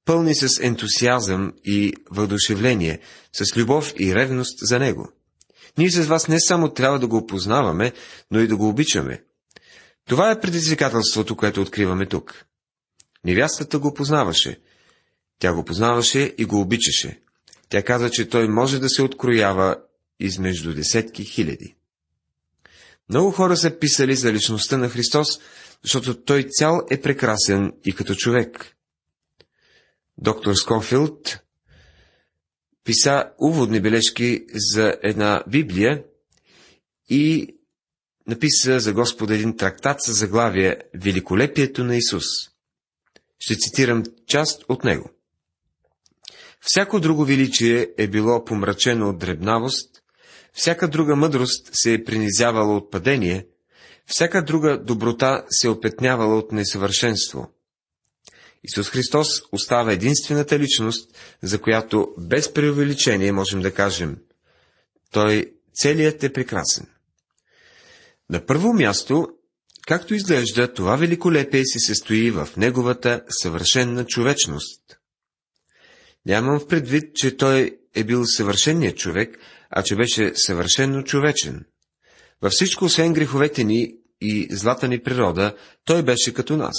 пълни 0.06 0.36
с 0.36 0.60
ентусиазъм 0.64 1.54
и 1.66 1.94
въодушевление, 2.12 3.00
с 3.34 3.58
любов 3.58 3.94
и 4.00 4.16
ревност 4.16 4.60
за 4.62 4.80
него. 4.80 5.12
Ние 5.78 5.90
с 5.90 6.06
вас 6.06 6.28
не 6.28 6.40
само 6.40 6.74
трябва 6.74 7.00
да 7.00 7.08
го 7.08 7.18
опознаваме, 7.18 7.94
но 8.32 8.40
и 8.40 8.48
да 8.48 8.58
го 8.58 8.70
обичаме. 8.70 9.24
Това 10.08 10.32
е 10.32 10.40
предизвикателството, 10.40 11.36
което 11.36 11.62
откриваме 11.62 12.06
тук. 12.06 12.46
Невястата 13.26 13.80
го 13.80 13.94
познаваше. 13.94 14.60
Тя 15.40 15.54
го 15.54 15.66
познаваше 15.66 16.36
и 16.38 16.46
го 16.46 16.62
обичаше. 16.62 17.20
Тя 17.70 17.84
каза, 17.84 18.10
че 18.10 18.30
той 18.30 18.48
може 18.48 18.80
да 18.80 18.90
се 18.90 19.02
откроява 19.02 19.78
измежду 20.20 20.74
десетки 20.74 21.26
хиляди. 21.26 21.76
Много 23.10 23.32
хора 23.32 23.58
са 23.58 23.80
писали 23.80 24.16
за 24.16 24.34
личността 24.34 24.78
на 24.78 24.90
Христос, 24.90 25.40
защото 25.84 26.24
той 26.24 26.46
цял 26.50 26.82
е 26.90 27.02
прекрасен 27.02 27.74
и 27.86 27.94
като 27.94 28.16
човек 28.16 28.76
доктор 30.18 30.54
Скофилд 30.54 31.40
писа 32.84 33.32
уводни 33.42 33.82
бележки 33.82 34.46
за 34.74 34.98
една 35.04 35.44
Библия 35.48 36.04
и 37.10 37.56
написа 38.28 38.80
за 38.80 38.94
Господа 38.94 39.36
един 39.36 39.58
трактат 39.58 40.02
с 40.02 40.14
заглавие 40.14 40.78
Великолепието 40.94 41.84
на 41.84 41.96
Исус. 41.96 42.24
Ще 43.40 43.56
цитирам 43.56 44.04
част 44.28 44.64
от 44.70 44.84
него. 44.84 45.10
Всяко 46.66 47.00
друго 47.00 47.26
величие 47.26 47.90
е 47.98 48.08
било 48.08 48.46
помрачено 48.46 49.10
от 49.10 49.20
дребнавост, 49.20 50.02
всяка 50.54 50.88
друга 50.88 51.16
мъдрост 51.16 51.70
се 51.74 51.94
е 51.94 52.04
принизявала 52.04 52.76
от 52.76 52.92
падение, 52.92 53.48
всяка 54.06 54.44
друга 54.44 54.84
доброта 54.84 55.46
се 55.50 55.68
е 55.68 55.70
опетнявала 55.70 56.38
от 56.38 56.52
несъвършенство. 56.52 57.52
Исус 58.64 58.90
Христос 58.90 59.28
остава 59.52 59.92
единствената 59.92 60.60
личност, 60.60 61.18
за 61.44 61.62
която 61.62 62.08
без 62.18 62.54
преувеличение 62.54 63.32
можем 63.32 63.62
да 63.62 63.74
кажем, 63.74 64.18
Той 65.12 65.54
целият 65.74 66.24
е 66.24 66.34
прекрасен. 66.34 66.88
На 68.30 68.46
първо 68.46 68.74
място, 68.74 69.28
както 69.88 70.14
изглежда, 70.14 70.74
това 70.74 70.96
великолепие 70.96 71.62
се 71.66 71.80
състои 71.80 72.32
в 72.32 72.50
неговата 72.58 73.22
съвършенна 73.30 74.06
човечност. 74.06 75.00
Нямам 76.26 76.60
в 76.60 76.68
предвид, 76.68 77.16
че 77.16 77.38
той 77.38 77.78
е 77.96 78.04
бил 78.04 78.26
съвършенният 78.26 78.98
човек, 78.98 79.38
а 79.70 79.84
че 79.84 79.96
беше 79.96 80.32
съвършенно 80.36 81.04
човечен. 81.04 81.66
Във 82.42 82.52
всичко, 82.52 82.86
освен 82.86 83.14
греховете 83.14 83.64
ни 83.64 83.96
и 84.22 84.48
злата 84.52 84.88
ни 84.88 85.04
природа, 85.04 85.56
той 85.86 86.04
беше 86.04 86.34
като 86.34 86.58
нас. 86.58 86.76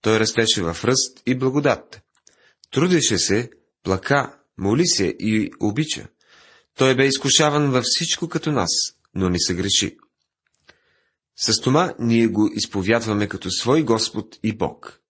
Той 0.00 0.20
растеше 0.20 0.62
в 0.62 0.76
ръст 0.84 1.22
и 1.26 1.34
благодат. 1.34 2.00
Трудеше 2.70 3.18
се, 3.18 3.50
плака, 3.82 4.38
моли 4.58 4.86
се 4.86 5.14
и 5.18 5.50
обича. 5.60 6.08
Той 6.76 6.96
бе 6.96 7.06
изкушаван 7.06 7.70
във 7.70 7.84
всичко 7.84 8.28
като 8.28 8.52
нас, 8.52 8.70
но 9.14 9.28
не 9.28 9.38
се 9.38 9.54
греши. 9.54 9.96
С 11.36 11.60
това 11.60 11.94
ние 11.98 12.26
го 12.26 12.50
изповядваме 12.54 13.28
като 13.28 13.50
свой 13.50 13.82
Господ 13.82 14.38
и 14.42 14.56
Бог. 14.56 15.00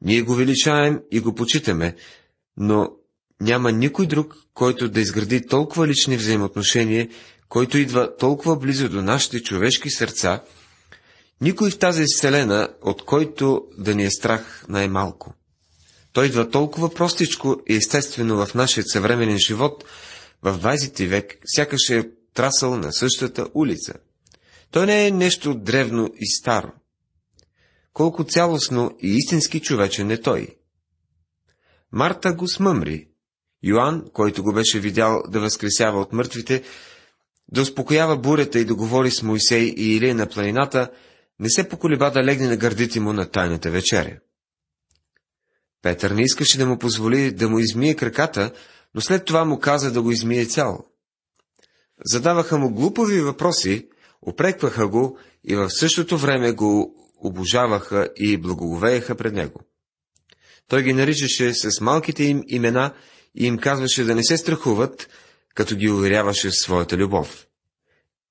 Ние 0.00 0.22
го 0.22 0.34
величаем 0.34 1.00
и 1.10 1.20
го 1.20 1.34
почитаме, 1.34 1.96
но 2.56 2.90
няма 3.40 3.72
никой 3.72 4.06
друг, 4.06 4.36
който 4.54 4.88
да 4.88 5.00
изгради 5.00 5.46
толкова 5.46 5.86
лични 5.86 6.16
взаимоотношения, 6.16 7.08
който 7.48 7.78
идва 7.78 8.16
толкова 8.16 8.56
близо 8.56 8.88
до 8.88 9.02
нашите 9.02 9.42
човешки 9.42 9.90
сърца, 9.90 10.42
Никой 11.40 11.70
в 11.70 11.78
тази 11.78 12.04
вселена, 12.06 12.68
от 12.82 13.04
който 13.04 13.66
да 13.78 13.94
ни 13.94 14.04
е 14.04 14.10
страх 14.10 14.64
най-малко. 14.68 15.34
Той 16.12 16.26
идва 16.26 16.50
толкова 16.50 16.94
простичко 16.94 17.56
и 17.68 17.74
естествено 17.74 18.46
в 18.46 18.54
нашия 18.54 18.84
съвременен 18.86 19.38
живот, 19.38 19.84
в 20.42 20.58
20 20.58 21.06
век, 21.06 21.38
сякаш 21.54 21.90
е 21.90 22.10
трасъл 22.34 22.76
на 22.76 22.92
същата 22.92 23.46
улица. 23.54 23.94
Той 24.70 24.86
не 24.86 25.06
е 25.06 25.10
нещо 25.10 25.54
древно 25.54 26.10
и 26.18 26.26
старо. 26.26 26.72
Колко 27.92 28.24
цялостно 28.24 28.90
и 29.02 29.16
истински 29.16 29.60
човечен 29.60 30.10
е 30.10 30.20
той. 30.20 30.48
Марта 31.92 32.32
го 32.32 32.48
смъмри. 32.48 33.08
Йоанн, 33.62 34.04
който 34.12 34.42
го 34.42 34.52
беше 34.52 34.80
видял 34.80 35.22
да 35.28 35.40
възкресява 35.40 36.00
от 36.00 36.12
мъртвите, 36.12 36.62
да 37.48 37.62
успокоява 37.62 38.16
бурята 38.16 38.58
и 38.58 38.64
да 38.64 38.74
говори 38.74 39.10
с 39.10 39.22
Моисей 39.22 39.62
и 39.62 39.96
Илия 39.96 40.14
на 40.14 40.26
планината, 40.26 40.90
не 41.40 41.50
се 41.50 41.68
поколеба 41.68 42.10
да 42.10 42.24
легне 42.24 42.48
на 42.48 42.56
гърдите 42.56 43.00
му 43.00 43.12
на 43.12 43.30
тайната 43.30 43.70
вечеря. 43.70 44.18
Петър 45.82 46.10
не 46.10 46.22
искаше 46.22 46.58
да 46.58 46.66
му 46.66 46.78
позволи 46.78 47.32
да 47.32 47.48
му 47.48 47.58
измие 47.58 47.96
краката, 47.96 48.52
но 48.94 49.00
след 49.00 49.24
това 49.24 49.44
му 49.44 49.58
каза 49.58 49.92
да 49.92 50.02
го 50.02 50.10
измие 50.10 50.46
цяло. 50.46 50.84
Задаваха 52.04 52.58
му 52.58 52.74
глупови 52.74 53.20
въпроси, 53.20 53.88
опрекваха 54.22 54.88
го 54.88 55.18
и 55.44 55.56
в 55.56 55.70
същото 55.70 56.18
време 56.18 56.52
го 56.52 56.94
обожаваха 57.16 58.08
и 58.16 58.36
благоговееха 58.36 59.14
пред 59.14 59.34
него. 59.34 59.60
Той 60.70 60.82
ги 60.82 60.92
наричаше 60.92 61.54
с 61.54 61.80
малките 61.80 62.24
им 62.24 62.42
имена 62.46 62.94
и 63.34 63.46
им 63.46 63.58
казваше 63.58 64.04
да 64.04 64.14
не 64.14 64.24
се 64.24 64.36
страхуват, 64.36 65.08
като 65.54 65.76
ги 65.76 65.90
уверяваше 65.90 66.48
в 66.48 66.56
своята 66.56 66.96
любов. 66.96 67.46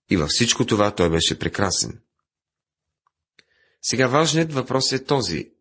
И 0.10 0.18
във 0.18 0.30
всичко 0.30 0.66
това 0.66 0.92
той 0.92 1.10
беше 1.10 1.40
прекрасен. 1.40 2.00
Сега 3.82 4.08
важният 4.08 4.54
въпрос 4.54 4.92
е 4.92 5.04
този. 5.04 5.52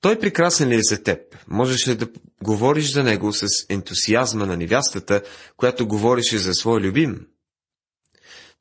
Той 0.00 0.18
прекрасен 0.18 0.68
ли 0.68 0.74
е 0.74 0.82
за 0.82 1.02
теб? 1.02 1.18
Можеш 1.48 1.88
ли 1.88 1.94
да 1.94 2.08
говориш 2.42 2.92
за 2.92 3.04
него 3.04 3.32
с 3.32 3.46
ентусиазма 3.68 4.46
на 4.46 4.56
невястата, 4.56 5.22
която 5.56 5.88
говореше 5.88 6.38
за 6.38 6.54
своя 6.54 6.80
любим? 6.80 7.26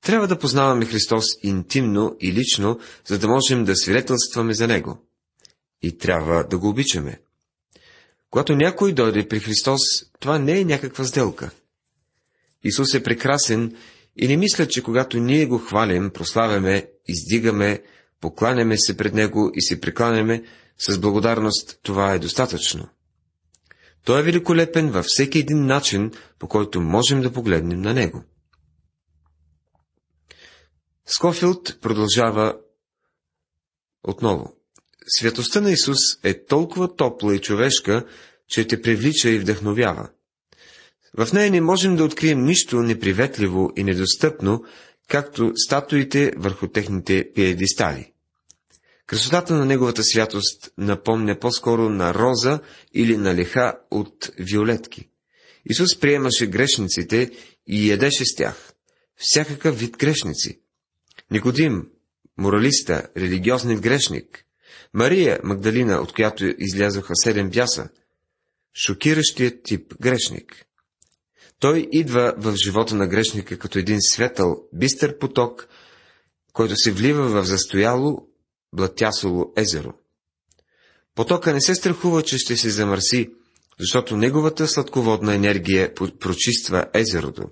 Трябва 0.01 0.27
да 0.27 0.39
познаваме 0.39 0.85
Христос 0.85 1.25
интимно 1.43 2.15
и 2.19 2.33
лично, 2.33 2.79
за 3.05 3.19
да 3.19 3.27
можем 3.27 3.65
да 3.65 3.75
свидетелстваме 3.75 4.53
за 4.53 4.67
Него. 4.67 5.05
И 5.85 5.97
трябва 5.97 6.43
да 6.43 6.57
го 6.57 6.69
обичаме. 6.69 7.19
Когато 8.29 8.55
някой 8.55 8.93
дойде 8.93 9.27
при 9.27 9.39
Христос, 9.39 9.81
това 10.19 10.39
не 10.39 10.59
е 10.59 10.65
някаква 10.65 11.05
сделка. 11.05 11.51
Исус 12.63 12.93
е 12.93 13.03
прекрасен 13.03 13.75
и 14.15 14.27
не 14.27 14.37
мисля, 14.37 14.67
че 14.67 14.83
когато 14.83 15.17
ние 15.19 15.45
го 15.45 15.57
хвалим, 15.57 16.09
прославяме, 16.09 16.89
издигаме, 17.07 17.83
покланяме 18.21 18.77
се 18.77 18.97
пред 18.97 19.13
Него 19.13 19.51
и 19.53 19.61
се 19.61 19.81
прекланяме, 19.81 20.43
с 20.77 20.99
благодарност 20.99 21.79
това 21.83 22.13
е 22.13 22.19
достатъчно. 22.19 22.87
Той 24.03 24.19
е 24.19 24.23
великолепен 24.23 24.91
във 24.91 25.05
всеки 25.05 25.39
един 25.39 25.65
начин, 25.65 26.11
по 26.39 26.47
който 26.47 26.81
можем 26.81 27.21
да 27.21 27.33
погледнем 27.33 27.81
на 27.81 27.93
Него. 27.93 28.23
Скофилд 31.05 31.77
продължава 31.81 32.57
отново. 34.03 34.55
Святостта 35.07 35.61
на 35.61 35.71
Исус 35.71 35.97
е 36.23 36.45
толкова 36.45 36.95
топла 36.95 37.35
и 37.35 37.41
човешка, 37.41 38.05
че 38.47 38.67
те 38.67 38.81
привлича 38.81 39.29
и 39.29 39.39
вдъхновява. 39.39 40.09
В 41.17 41.33
нея 41.33 41.51
не 41.51 41.61
можем 41.61 41.95
да 41.95 42.03
открием 42.03 42.45
нищо 42.45 42.81
неприветливо 42.81 43.71
и 43.75 43.83
недостъпно, 43.83 44.63
както 45.07 45.51
статуите 45.55 46.33
върху 46.37 46.67
техните 46.67 47.31
пиедестали. 47.35 48.11
Красотата 49.07 49.53
на 49.53 49.65
неговата 49.65 50.03
святост 50.03 50.71
напомня 50.77 51.39
по-скоро 51.39 51.89
на 51.89 52.13
роза 52.13 52.59
или 52.93 53.17
на 53.17 53.35
леха 53.35 53.77
от 53.91 54.31
виолетки. 54.39 55.09
Исус 55.65 55.99
приемаше 55.99 56.47
грешниците 56.47 57.31
и 57.67 57.89
ядеше 57.89 58.25
с 58.25 58.35
тях. 58.35 58.73
Всякакъв 59.17 59.79
вид 59.79 59.97
грешници. 59.97 60.59
Никодим, 61.31 61.87
моралиста, 62.37 63.07
религиозният 63.17 63.81
грешник. 63.81 64.44
Мария 64.95 65.39
Магдалина, 65.43 66.01
от 66.01 66.13
която 66.13 66.45
излязоха 66.57 67.15
седем 67.15 67.49
бяса. 67.49 67.89
Шокиращият 68.85 69.63
тип 69.63 69.93
грешник. 70.01 70.65
Той 71.59 71.87
идва 71.91 72.33
в 72.37 72.55
живота 72.55 72.95
на 72.95 73.07
грешника 73.07 73.59
като 73.59 73.79
един 73.79 73.97
светъл, 74.01 74.63
бистър 74.73 75.17
поток, 75.17 75.67
който 76.53 76.75
се 76.75 76.91
влива 76.91 77.27
в 77.27 77.45
застояло 77.45 78.27
блатясово 78.73 79.53
езеро. 79.57 79.93
Потока 81.15 81.53
не 81.53 81.61
се 81.61 81.75
страхува, 81.75 82.23
че 82.23 82.37
ще 82.37 82.57
се 82.57 82.69
замърси, 82.69 83.29
защото 83.79 84.17
неговата 84.17 84.67
сладководна 84.67 85.35
енергия 85.35 85.93
прочиства 86.19 86.85
езерото. 86.93 87.49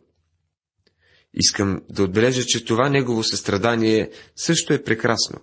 Искам 1.34 1.82
да 1.90 2.04
отбележа, 2.04 2.44
че 2.46 2.66
това 2.66 2.90
негово 2.90 3.24
състрадание 3.24 4.10
също 4.36 4.74
е 4.74 4.84
прекрасно. 4.84 5.40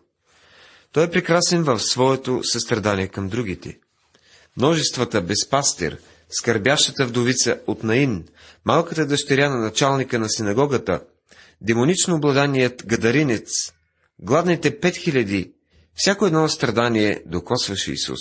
Той 0.92 1.04
е 1.04 1.10
прекрасен 1.10 1.62
в 1.62 1.78
своето 1.78 2.40
състрадание 2.44 3.08
към 3.08 3.28
другите. 3.28 3.78
Множествата 4.56 5.20
безпастир, 5.20 5.98
скърбящата 6.30 7.06
вдовица 7.06 7.60
от 7.66 7.82
Наин, 7.82 8.24
малката 8.64 9.06
дъщеря 9.06 9.50
на 9.50 9.58
началника 9.58 10.18
на 10.18 10.28
синагогата, 10.28 11.02
демонично 11.60 12.16
обладаният 12.16 12.86
гадаринец, 12.86 13.50
гладните 14.18 14.80
пет 14.80 14.96
хиляди, 14.96 15.52
всяко 15.94 16.26
едно 16.26 16.48
страдание 16.48 17.22
докосваше 17.26 17.92
Исус. 17.92 18.20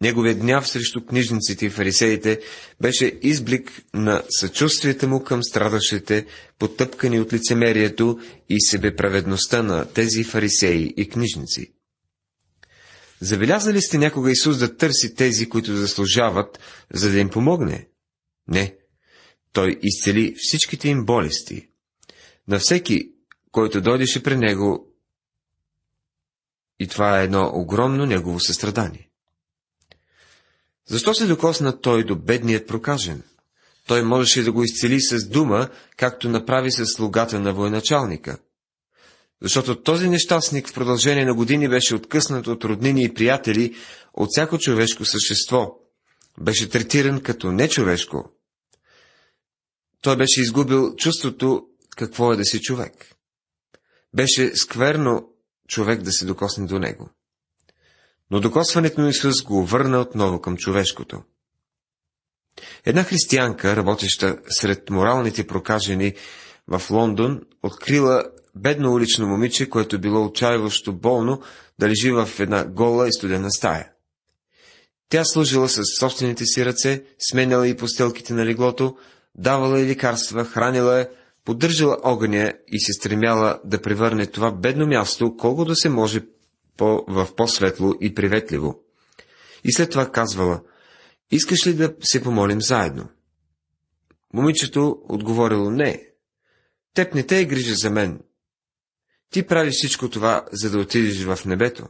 Неговият 0.00 0.38
гняв 0.38 0.68
срещу 0.68 1.06
книжниците 1.06 1.66
и 1.66 1.70
фарисеите 1.70 2.40
беше 2.80 3.18
изблик 3.22 3.82
на 3.94 4.22
съчувствието 4.30 5.08
му 5.08 5.24
към 5.24 5.42
страдащите, 5.42 6.26
потъпкани 6.58 7.20
от 7.20 7.32
лицемерието 7.32 8.18
и 8.48 8.60
себеправедността 8.60 9.62
на 9.62 9.92
тези 9.92 10.24
фарисеи 10.24 10.94
и 10.96 11.08
книжници. 11.08 11.72
Забелязали 13.20 13.82
сте 13.82 13.98
някога 13.98 14.30
Исус 14.30 14.58
да 14.58 14.76
търси 14.76 15.14
тези, 15.14 15.48
които 15.48 15.76
заслужават, 15.76 16.58
за 16.94 17.10
да 17.10 17.18
им 17.18 17.30
помогне? 17.30 17.88
Не. 18.48 18.76
Той 19.52 19.78
изцели 19.82 20.34
всичките 20.38 20.88
им 20.88 21.04
болести. 21.04 21.68
На 22.48 22.58
всеки, 22.58 23.12
който 23.52 23.80
дойдеше 23.80 24.22
при 24.22 24.36
него, 24.36 24.94
и 26.80 26.86
това 26.86 27.20
е 27.20 27.24
едно 27.24 27.50
огромно 27.54 28.06
негово 28.06 28.40
състрадание. 28.40 29.07
Защо 30.88 31.14
се 31.14 31.26
докосна 31.26 31.80
той 31.80 32.04
до 32.04 32.16
бедният 32.16 32.66
прокажен? 32.66 33.22
Той 33.86 34.02
можеше 34.02 34.42
да 34.42 34.52
го 34.52 34.64
изцели 34.64 35.00
с 35.00 35.28
дума, 35.28 35.68
както 35.96 36.28
направи 36.28 36.72
с 36.72 36.86
слугата 36.86 37.40
на 37.40 37.52
военачалника. 37.54 38.38
Защото 39.42 39.82
този 39.82 40.08
нещастник 40.08 40.68
в 40.68 40.74
продължение 40.74 41.24
на 41.24 41.34
години 41.34 41.68
беше 41.68 41.94
откъснат 41.94 42.46
от 42.46 42.64
роднини 42.64 43.04
и 43.04 43.14
приятели, 43.14 43.76
от 44.14 44.28
всяко 44.30 44.58
човешко 44.58 45.04
същество. 45.04 45.74
Беше 46.40 46.68
третиран 46.68 47.20
като 47.20 47.52
нечовешко. 47.52 48.30
Той 50.02 50.16
беше 50.16 50.40
изгубил 50.40 50.94
чувството 50.96 51.66
какво 51.96 52.32
е 52.32 52.36
да 52.36 52.44
си 52.44 52.60
човек. 52.60 53.14
Беше 54.14 54.56
скверно 54.56 55.28
човек 55.68 56.02
да 56.02 56.12
се 56.12 56.26
докосне 56.26 56.66
до 56.66 56.78
него. 56.78 57.10
Но 58.30 58.40
докосването 58.40 59.00
на 59.00 59.08
Исус 59.08 59.42
го 59.42 59.64
върна 59.64 60.00
отново 60.00 60.40
към 60.40 60.56
човешкото. 60.56 61.22
Една 62.84 63.04
християнка, 63.04 63.76
работеща 63.76 64.38
сред 64.48 64.90
моралните 64.90 65.46
прокажени 65.46 66.14
в 66.68 66.82
Лондон, 66.90 67.40
открила 67.62 68.24
бедно 68.54 68.92
улично 68.92 69.26
момиче, 69.26 69.68
което 69.68 70.00
било 70.00 70.24
отчаиващо 70.24 70.92
болно 70.92 71.42
да 71.78 71.88
лежи 71.88 72.12
в 72.12 72.28
една 72.38 72.64
гола 72.64 73.08
и 73.08 73.12
студена 73.12 73.50
стая. 73.50 73.90
Тя 75.08 75.24
служила 75.24 75.68
с 75.68 75.82
собствените 75.98 76.44
си 76.46 76.64
ръце, 76.64 77.04
сменяла 77.18 77.68
и 77.68 77.76
постелките 77.76 78.34
на 78.34 78.46
леглото, 78.46 78.96
давала 79.34 79.80
и 79.80 79.86
лекарства, 79.86 80.44
хранила 80.44 80.98
я, 80.98 81.08
поддържала 81.44 81.98
огъня 82.02 82.52
и 82.68 82.80
се 82.80 82.92
стремяла 82.92 83.60
да 83.64 83.82
превърне 83.82 84.26
това 84.26 84.50
бедно 84.50 84.86
място, 84.86 85.36
колко 85.36 85.64
да 85.64 85.76
се 85.76 85.88
може 85.88 86.20
по, 86.78 87.04
в 87.08 87.34
по-светло 87.36 87.94
и 88.00 88.14
приветливо. 88.14 88.82
И 89.64 89.72
след 89.72 89.90
това 89.90 90.10
казвала, 90.10 90.62
искаш 91.30 91.66
ли 91.66 91.74
да 91.74 91.94
се 92.00 92.22
помолим 92.22 92.62
заедно? 92.62 93.08
Момичето 94.34 94.98
отговорило, 95.08 95.70
не. 95.70 96.02
Теб 96.94 97.14
не 97.14 97.22
те 97.22 97.38
е 97.38 97.44
грижа 97.44 97.74
за 97.74 97.90
мен. 97.90 98.20
Ти 99.30 99.42
правиш 99.42 99.74
всичко 99.74 100.10
това, 100.10 100.44
за 100.52 100.70
да 100.70 100.78
отидеш 100.78 101.24
в 101.24 101.38
небето. 101.46 101.88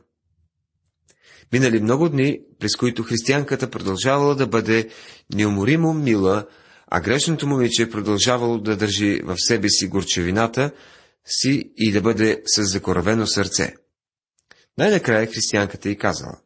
Минали 1.52 1.80
много 1.80 2.08
дни, 2.08 2.40
през 2.58 2.76
които 2.76 3.02
християнката 3.02 3.70
продължавала 3.70 4.34
да 4.34 4.46
бъде 4.46 4.88
неуморимо 5.34 5.94
мила, 5.94 6.46
а 6.86 7.00
грешното 7.00 7.46
момиче 7.46 7.90
продължавало 7.90 8.58
да 8.58 8.76
държи 8.76 9.20
в 9.24 9.36
себе 9.38 9.68
си 9.68 9.88
горчевината, 9.88 10.70
си 11.24 11.72
и 11.76 11.92
да 11.92 12.00
бъде 12.00 12.42
с 12.46 12.62
закоравено 12.62 13.26
сърце. 13.26 13.74
Най-накрая 14.78 15.26
християнката 15.26 15.90
й 15.90 15.96
казала. 15.96 16.38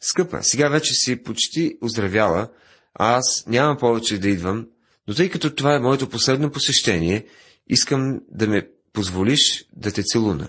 Скъпа, 0.00 0.38
сега 0.42 0.68
вече 0.68 0.92
си 0.94 1.22
почти 1.22 1.78
оздравяла, 1.82 2.48
а 2.94 3.16
аз 3.16 3.44
нямам 3.46 3.76
повече 3.76 4.18
да 4.18 4.28
идвам, 4.28 4.66
но 5.08 5.14
тъй 5.14 5.30
като 5.30 5.54
това 5.54 5.74
е 5.74 5.80
моето 5.80 6.08
последно 6.08 6.50
посещение, 6.50 7.26
искам 7.66 8.20
да 8.28 8.46
ме 8.46 8.70
позволиш 8.92 9.66
да 9.76 9.92
те 9.92 10.02
целуна. 10.02 10.48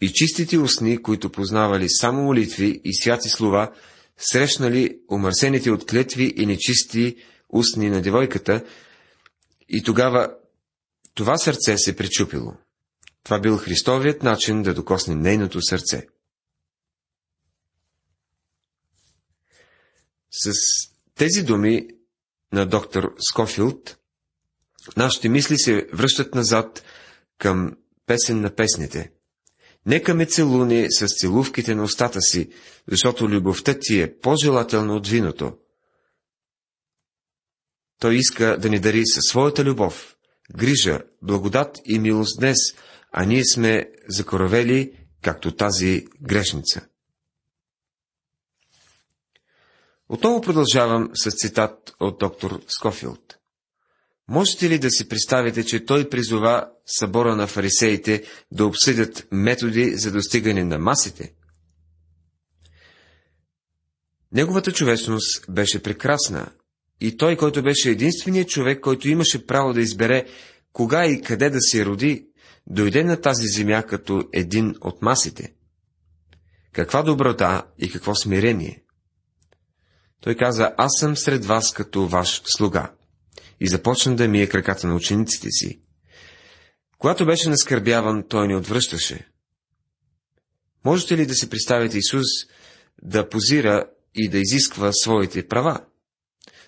И 0.00 0.12
чистите 0.12 0.58
устни, 0.58 1.02
които 1.02 1.32
познавали 1.32 1.88
само 1.88 2.22
молитви 2.22 2.80
и 2.84 2.94
святи 2.94 3.28
слова, 3.28 3.72
срещнали 4.16 4.98
умърсените 5.10 5.70
от 5.70 5.86
клетви 5.86 6.34
и 6.36 6.46
нечисти 6.46 7.16
устни 7.48 7.90
на 7.90 8.02
девойката, 8.02 8.64
и 9.68 9.82
тогава 9.82 10.34
това 11.14 11.36
сърце 11.36 11.78
се 11.78 11.96
пречупило. 11.96 12.52
Това 13.24 13.40
бил 13.40 13.56
Христовият 13.56 14.22
начин 14.22 14.62
да 14.62 14.74
докосне 14.74 15.14
нейното 15.14 15.62
сърце. 15.62 16.06
С 20.30 20.52
тези 21.14 21.42
думи 21.42 21.88
на 22.52 22.66
доктор 22.66 23.14
Скофилд, 23.18 23.98
нашите 24.96 25.28
мисли 25.28 25.58
се 25.58 25.88
връщат 25.92 26.34
назад 26.34 26.82
към 27.38 27.76
песен 28.06 28.40
на 28.40 28.54
песните. 28.54 29.12
Нека 29.86 30.14
ме 30.14 30.26
целуни 30.26 30.86
с 30.90 31.06
целувките 31.06 31.74
на 31.74 31.82
устата 31.82 32.20
си, 32.20 32.50
защото 32.86 33.28
любовта 33.28 33.78
ти 33.80 34.00
е 34.00 34.18
по-желателна 34.18 34.94
от 34.94 35.08
виното. 35.08 35.58
Той 38.00 38.14
иска 38.14 38.58
да 38.58 38.68
ни 38.68 38.78
дари 38.78 39.06
със 39.06 39.24
своята 39.24 39.64
любов, 39.64 40.16
грижа, 40.56 41.00
благодат 41.22 41.76
и 41.84 41.98
милост 41.98 42.40
днес, 42.40 42.56
а 43.12 43.24
ние 43.24 43.44
сме 43.44 43.90
закоравели, 44.08 44.92
както 45.22 45.56
тази 45.56 46.06
грешница. 46.22 46.88
Отново 50.08 50.40
продължавам 50.40 51.10
с 51.14 51.30
цитат 51.30 51.94
от 52.00 52.18
доктор 52.18 52.60
Скофилд. 52.68 53.38
Можете 54.28 54.70
ли 54.70 54.78
да 54.78 54.90
си 54.90 55.08
представите, 55.08 55.64
че 55.64 55.84
той 55.84 56.08
призова 56.08 56.70
събора 56.86 57.36
на 57.36 57.46
фарисеите 57.46 58.24
да 58.52 58.66
обсъдят 58.66 59.26
методи 59.32 59.96
за 59.96 60.12
достигане 60.12 60.64
на 60.64 60.78
масите? 60.78 61.32
Неговата 64.32 64.72
човечност 64.72 65.44
беше 65.50 65.82
прекрасна 65.82 66.52
и 67.00 67.16
той, 67.16 67.36
който 67.36 67.62
беше 67.62 67.90
единственият 67.90 68.48
човек, 68.48 68.80
който 68.80 69.08
имаше 69.08 69.46
право 69.46 69.72
да 69.72 69.80
избере 69.80 70.26
кога 70.72 71.06
и 71.06 71.22
къде 71.22 71.50
да 71.50 71.60
се 71.60 71.84
роди, 71.84 72.27
дойде 72.70 73.04
на 73.04 73.20
тази 73.20 73.46
земя 73.46 73.82
като 73.82 74.28
един 74.32 74.74
от 74.80 75.02
масите. 75.02 75.54
Каква 76.72 77.02
доброта 77.02 77.66
и 77.78 77.90
какво 77.90 78.14
смирение! 78.14 78.82
Той 80.20 80.34
каза, 80.34 80.74
аз 80.76 80.92
съм 80.98 81.16
сред 81.16 81.44
вас 81.44 81.72
като 81.72 82.06
ваш 82.06 82.42
слуга. 82.44 82.92
И 83.60 83.68
започна 83.68 84.16
да 84.16 84.28
мие 84.28 84.46
краката 84.46 84.86
на 84.86 84.94
учениците 84.94 85.50
си. 85.50 85.80
Когато 86.98 87.26
беше 87.26 87.48
наскърбяван, 87.48 88.24
той 88.28 88.48
не 88.48 88.56
отвръщаше. 88.56 89.28
Можете 90.84 91.16
ли 91.16 91.26
да 91.26 91.34
си 91.34 91.50
представите 91.50 91.98
Исус 91.98 92.26
да 93.02 93.28
позира 93.28 93.84
и 94.14 94.28
да 94.28 94.38
изисква 94.38 94.92
своите 94.92 95.48
права? 95.48 95.80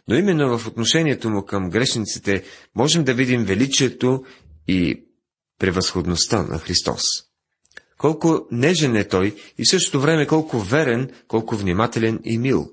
Но 0.08 0.16
именно 0.16 0.58
в 0.58 0.66
отношението 0.66 1.30
му 1.30 1.44
към 1.44 1.70
грешниците 1.70 2.44
можем 2.74 3.04
да 3.04 3.14
видим 3.14 3.44
величието 3.44 4.24
и 4.68 5.04
превъзходността 5.60 6.42
на 6.42 6.58
Христос. 6.58 7.02
Колко 7.98 8.46
нежен 8.50 8.96
е 8.96 9.08
Той 9.08 9.36
и 9.58 9.64
в 9.64 9.70
същото 9.70 10.00
време 10.00 10.26
колко 10.26 10.58
верен, 10.58 11.10
колко 11.28 11.56
внимателен 11.56 12.20
и 12.24 12.38
мил. 12.38 12.70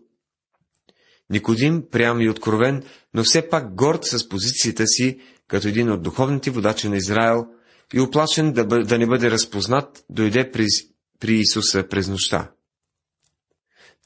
Никодим, 1.30 1.84
прям 1.92 2.22
и 2.22 2.30
откровен, 2.30 2.84
но 3.14 3.24
все 3.24 3.50
пак 3.50 3.76
горд 3.76 4.06
с 4.06 4.30
позицията 4.30 4.88
си, 4.88 5.20
като 5.48 5.68
един 5.68 5.92
от 5.92 6.04
духовните 6.04 6.52
водачи 6.52 6.90
на 6.90 6.98
Израел, 6.98 7.46
и 7.94 8.00
оплашен 8.00 8.54
да, 8.54 8.66
бъ... 8.66 8.80
да 8.80 8.98
не 8.98 9.08
бъде 9.08 9.32
разпознат, 9.32 10.06
дойде 10.10 10.52
при, 10.52 10.66
при 11.20 11.34
Исуса 11.34 11.88
през 11.90 12.08
нощта. 12.08 12.52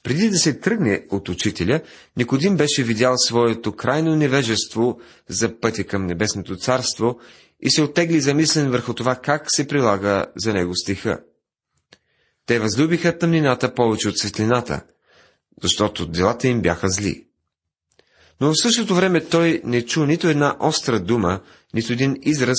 Преди 0.04 0.30
да 0.30 0.38
се 0.38 0.60
тръгне 0.60 1.06
от 1.10 1.30
учителя, 1.30 1.82
Никодим 2.17 2.58
беше 2.58 2.84
видял 2.84 3.13
своето 3.17 3.76
крайно 3.76 4.15
невежество 4.15 5.00
за 5.30 5.60
пътя 5.60 5.84
към 5.84 6.06
небесното 6.06 6.56
царство 6.56 7.20
и 7.62 7.71
се 7.71 7.82
оттегли 7.82 8.21
замислен 8.21 8.71
върху 8.71 8.93
това 8.93 9.15
как 9.15 9.45
се 9.47 9.67
прилага 9.67 10.26
за 10.36 10.54
него 10.54 10.76
стиха. 10.76 11.19
Те 12.45 12.60
възлюбиха 12.60 13.17
тъмнината 13.17 13.74
повече 13.74 14.10
от 14.10 14.17
светлината, 14.17 14.82
защото 15.63 16.08
делата 16.08 16.47
им 16.47 16.62
бяха 16.62 16.89
зли. 16.89 17.28
Но 18.41 18.52
в 18.52 18.62
същото 18.62 18.95
време 18.95 19.26
той 19.26 19.62
не 19.63 19.86
чу 19.86 20.06
нито 20.06 20.28
една 20.28 20.58
остра 20.60 21.00
дума, 21.00 21.41
нито 21.74 21.93
един 21.93 22.17
израз, 22.21 22.58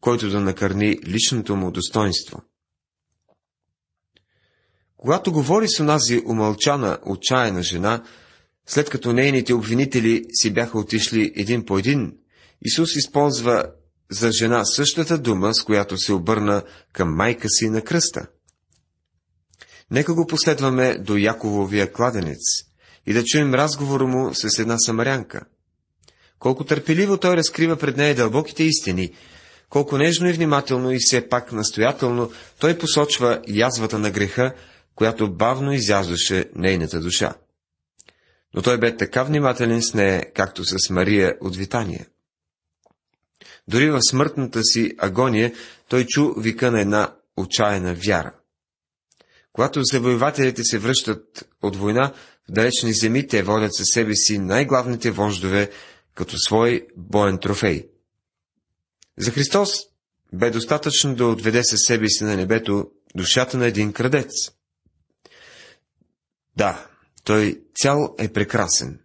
който 0.00 0.30
да 0.30 0.40
накърни 0.40 0.98
личното 1.06 1.56
му 1.56 1.70
достоинство. 1.70 2.42
Когато 4.96 5.32
говори 5.32 5.68
с 5.68 5.80
онази 5.80 6.22
умълчана, 6.26 6.98
отчаяна 7.06 7.62
жена, 7.62 8.02
след 8.66 8.90
като 8.90 9.12
нейните 9.12 9.54
обвинители 9.54 10.24
си 10.32 10.52
бяха 10.52 10.78
отишли 10.78 11.32
един 11.36 11.64
по 11.64 11.78
един, 11.78 12.12
Исус 12.64 12.96
използва 12.96 13.64
за 14.12 14.30
жена 14.32 14.64
същата 14.64 15.18
дума, 15.18 15.54
с 15.54 15.62
която 15.62 15.98
се 15.98 16.12
обърна 16.12 16.62
към 16.92 17.14
майка 17.14 17.48
си 17.48 17.70
на 17.70 17.82
кръста. 17.82 18.26
Нека 19.90 20.14
го 20.14 20.26
последваме 20.26 20.98
до 20.98 21.16
Якововия 21.16 21.92
кладенец 21.92 22.38
и 23.06 23.12
да 23.12 23.24
чуем 23.24 23.54
разговора 23.54 24.06
му 24.06 24.34
с 24.34 24.58
една 24.58 24.78
самарянка. 24.78 25.40
Колко 26.38 26.64
търпеливо 26.64 27.16
той 27.16 27.36
разкрива 27.36 27.76
пред 27.76 27.96
нея 27.96 28.14
дълбоките 28.14 28.62
истини, 28.64 29.12
колко 29.68 29.98
нежно 29.98 30.28
и 30.28 30.32
внимателно 30.32 30.90
и 30.90 30.98
все 31.00 31.28
пак 31.28 31.52
настоятелно 31.52 32.32
той 32.58 32.78
посочва 32.78 33.40
язвата 33.48 33.98
на 33.98 34.10
греха, 34.10 34.54
която 34.94 35.34
бавно 35.34 35.72
изяждаше 35.72 36.50
нейната 36.54 37.00
душа. 37.00 37.34
Но 38.54 38.62
той 38.62 38.78
бе 38.78 38.96
така 38.96 39.22
внимателен 39.22 39.82
с 39.82 39.94
нея, 39.94 40.32
както 40.34 40.64
с 40.64 40.90
Мария 40.90 41.34
от 41.40 41.56
Витания. 41.56 42.06
Дори 43.68 43.90
в 43.90 44.00
смъртната 44.10 44.62
си 44.62 44.94
агония 44.98 45.52
той 45.88 46.04
чу 46.04 46.40
вика 46.40 46.70
на 46.70 46.80
една 46.80 47.14
отчаяна 47.36 47.94
вяра. 47.94 48.34
Когато 49.52 49.84
завоевателите 49.84 50.64
се 50.64 50.78
връщат 50.78 51.48
от 51.62 51.76
война 51.76 52.12
в 52.48 52.52
далечни 52.52 52.92
земи, 52.92 53.26
те 53.26 53.42
водят 53.42 53.74
със 53.74 53.86
себе 53.92 54.14
си 54.14 54.38
най-главните 54.38 55.10
вождове 55.10 55.70
като 56.14 56.38
свой 56.38 56.86
боен 56.96 57.38
трофей. 57.38 57.88
За 59.18 59.30
Христос 59.30 59.74
бе 60.32 60.50
достатъчно 60.50 61.14
да 61.14 61.26
отведе 61.26 61.64
със 61.64 61.80
себе 61.86 62.08
си 62.08 62.24
на 62.24 62.36
небето 62.36 62.90
душата 63.14 63.58
на 63.58 63.66
един 63.66 63.92
крадец. 63.92 64.32
Да, 66.56 66.88
той 67.24 67.62
цял 67.74 68.14
е 68.18 68.32
прекрасен. 68.32 69.01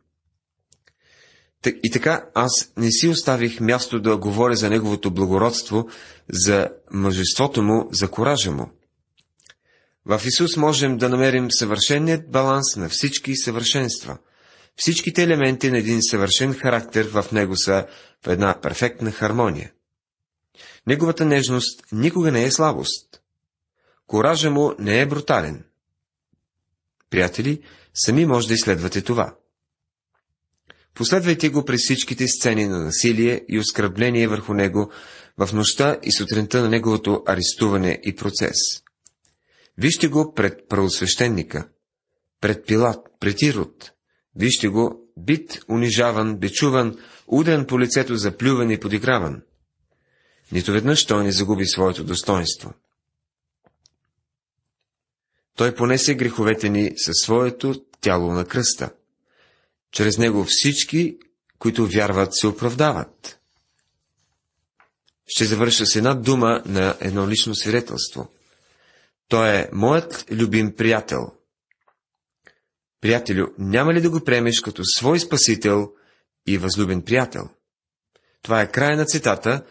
И 1.65 1.91
така 1.91 2.25
аз 2.33 2.73
не 2.77 2.91
си 2.91 3.07
оставих 3.07 3.59
място 3.59 3.99
да 3.99 4.17
говоря 4.17 4.55
за 4.55 4.69
неговото 4.69 5.11
благородство, 5.11 5.87
за 6.29 6.69
мъжеството 6.91 7.63
му, 7.63 7.89
за 7.91 8.11
коража 8.11 8.51
му. 8.51 8.71
В 10.05 10.21
Исус 10.25 10.57
можем 10.57 10.97
да 10.97 11.09
намерим 11.09 11.51
съвършеният 11.51 12.31
баланс 12.31 12.75
на 12.75 12.89
всички 12.89 13.35
съвършенства. 13.35 14.17
Всичките 14.75 15.23
елементи 15.23 15.71
на 15.71 15.77
един 15.77 16.03
съвършен 16.03 16.53
характер 16.53 17.07
в 17.07 17.25
него 17.31 17.57
са 17.57 17.85
в 18.25 18.27
една 18.27 18.61
перфектна 18.61 19.11
хармония. 19.11 19.71
Неговата 20.87 21.25
нежност 21.25 21.83
никога 21.91 22.31
не 22.31 22.43
е 22.43 22.51
слабост. 22.51 23.21
Коража 24.07 24.51
му 24.51 24.73
не 24.79 25.01
е 25.01 25.05
брутален. 25.05 25.63
Приятели, 27.09 27.61
сами 27.93 28.25
може 28.25 28.47
да 28.47 28.53
изследвате 28.53 29.01
това. 29.01 29.35
Последвайте 30.97 31.49
го 31.49 31.65
през 31.65 31.83
всичките 31.83 32.27
сцени 32.27 32.67
на 32.67 32.79
насилие 32.79 33.45
и 33.49 33.59
оскърбление 33.59 34.27
върху 34.27 34.53
него 34.53 34.91
в 35.37 35.53
нощта 35.53 35.97
и 36.03 36.11
сутринта 36.11 36.61
на 36.61 36.69
неговото 36.69 37.23
арестуване 37.27 37.99
и 38.03 38.15
процес. 38.15 38.55
Вижте 39.77 40.07
го 40.07 40.33
пред 40.33 40.69
правосвещеника, 40.69 41.67
пред 42.41 42.65
Пилат, 42.65 43.07
пред 43.19 43.41
Ирод. 43.41 43.91
Вижте 44.35 44.67
го 44.67 45.11
бит, 45.17 45.59
унижаван, 45.69 46.37
бичуван, 46.37 46.97
удрен 47.27 47.65
по 47.65 47.79
лицето, 47.79 48.15
заплюван 48.15 48.71
и 48.71 48.79
подиграван. 48.79 49.41
Нито 50.51 50.71
веднъж 50.71 51.05
той 51.05 51.23
не 51.23 51.31
загуби 51.31 51.65
своето 51.65 52.03
достоинство. 52.03 52.73
Той 55.55 55.75
понесе 55.75 56.15
греховете 56.15 56.69
ни 56.69 56.91
със 56.97 57.15
своето 57.17 57.85
тяло 58.01 58.33
на 58.33 58.45
кръста. 58.45 58.89
Чрез 59.91 60.17
него 60.17 60.45
всички, 60.47 61.17
които 61.59 61.87
вярват, 61.87 62.35
се 62.35 62.47
оправдават. 62.47 63.39
ще 65.27 65.45
завърша 65.45 65.85
с 65.85 65.95
една 65.95 66.13
дума 66.13 66.61
на 66.65 66.97
едно 66.99 67.29
лично 67.29 67.55
свидетелство. 67.55 68.31
Той 69.27 69.49
е 69.49 69.69
моят 69.73 70.25
любим 70.31 70.75
приятел. 70.75 71.31
Приятелю, 73.01 73.47
няма 73.57 73.93
ли 73.93 74.01
да 74.01 74.09
го 74.09 74.23
приемеш 74.23 74.59
като 74.59 74.81
свой 74.85 75.19
спасител 75.19 75.91
и 76.47 76.57
възлюбен 76.57 77.01
приятел? 77.01 77.49
Това 78.41 78.61
е 78.61 78.71
край 78.71 78.95
на 78.95 79.05
цитата 79.05 79.65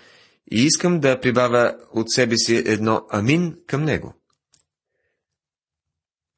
и 0.50 0.62
искам 0.64 1.00
да 1.00 1.20
прибавя 1.20 1.76
от 1.92 2.11
себе 2.11 2.37
си 2.37 2.57
едно 2.57 3.07
амин 3.11 3.59
към 3.66 3.85
него. 3.85 4.14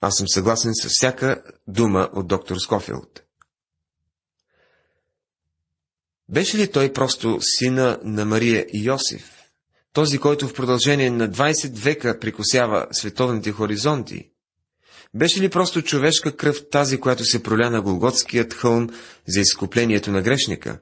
Аз 0.01 0.17
съм 0.17 0.29
съгласен 0.29 0.73
с 0.75 0.89
всяка 0.89 1.43
дума 1.67 2.09
от 2.13 2.29
доктор 2.29 2.57
Скофилд. 2.57 3.28
Беше 6.29 6.59
ли 6.59 6.71
той 6.71 6.93
просто 6.93 7.39
сина 7.41 8.01
на 8.05 8.25
Мария 8.25 8.67
и 8.73 8.85
Йосиф? 8.85 9.31
Този, 9.93 10.19
който 10.19 10.49
в 10.49 10.55
продължение 10.55 11.11
на 11.11 11.31
20 11.31 11.73
века 11.73 12.19
прикосява 12.19 12.87
световните 12.93 13.53
хоризонти? 13.53 14.31
Беше 15.15 15.41
ли 15.41 15.49
просто 15.49 15.83
човешка 15.83 16.37
кръв 16.37 16.69
тази, 16.71 17.01
която 17.01 17.25
се 17.25 17.43
проля 17.43 17.71
на 17.71 17.83
Голготският 17.83 18.55
хълм 18.55 18.89
за 19.27 19.41
изкуплението 19.41 20.11
на 20.11 20.23
грешника? 20.23 20.81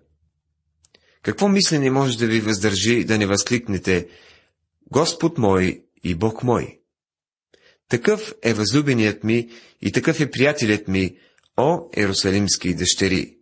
Какво 1.22 1.48
мислене 1.48 1.90
може 1.90 2.18
да 2.18 2.26
ви 2.26 2.40
въздържи 2.40 3.04
да 3.04 3.18
не 3.18 3.26
възкликнете 3.26 4.08
Господ 4.92 5.38
мой 5.38 5.84
и 6.04 6.14
Бог 6.14 6.42
мой? 6.42 6.80
Такъв 7.88 8.34
е 8.42 8.54
възлюбеният 8.54 9.24
ми 9.24 9.48
и 9.82 9.92
такъв 9.92 10.20
е 10.20 10.30
приятелят 10.30 10.88
ми, 10.88 11.16
о 11.56 11.80
Ерусалимски 11.96 12.74
дъщери. 12.74 13.35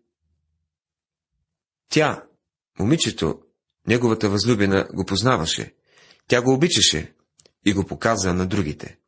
Тя, 1.89 2.25
момичето, 2.79 3.41
неговата 3.87 4.29
възлюбена, 4.29 4.89
го 4.95 5.05
познаваше. 5.05 5.75
Тя 6.29 6.43
го 6.43 6.53
обичаше 6.53 7.13
и 7.67 7.73
го 7.73 7.87
показа 7.87 8.33
на 8.33 8.47
другите. 8.47 8.99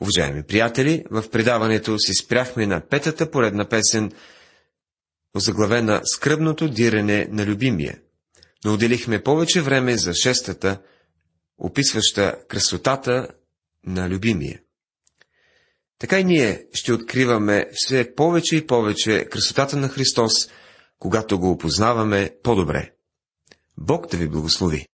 Уважаеми 0.00 0.42
приятели, 0.42 1.04
в 1.10 1.30
предаването 1.30 1.98
си 1.98 2.12
спряхме 2.14 2.66
на 2.66 2.80
петата 2.80 3.30
поредна 3.30 3.68
песен, 3.68 4.12
озаглавена 5.34 6.00
Скръбното 6.04 6.68
дирене 6.68 7.28
на 7.30 7.46
любимия, 7.46 7.98
но 8.64 8.74
отделихме 8.74 9.22
повече 9.22 9.62
време 9.62 9.96
за 9.96 10.14
шестата, 10.14 10.80
описваща 11.58 12.36
красотата 12.48 13.28
на 13.86 14.10
любимия. 14.10 14.60
Така 15.98 16.20
и 16.20 16.24
ние 16.24 16.66
ще 16.72 16.92
откриваме 16.92 17.66
все 17.72 18.14
повече 18.14 18.56
и 18.56 18.66
повече 18.66 19.24
красотата 19.24 19.76
на 19.76 19.88
Христос, 19.88 20.32
когато 21.02 21.38
го 21.38 21.50
опознаваме 21.50 22.30
по-добре. 22.42 22.94
Бог 23.78 24.06
да 24.06 24.16
ви 24.16 24.28
благослови! 24.28 24.86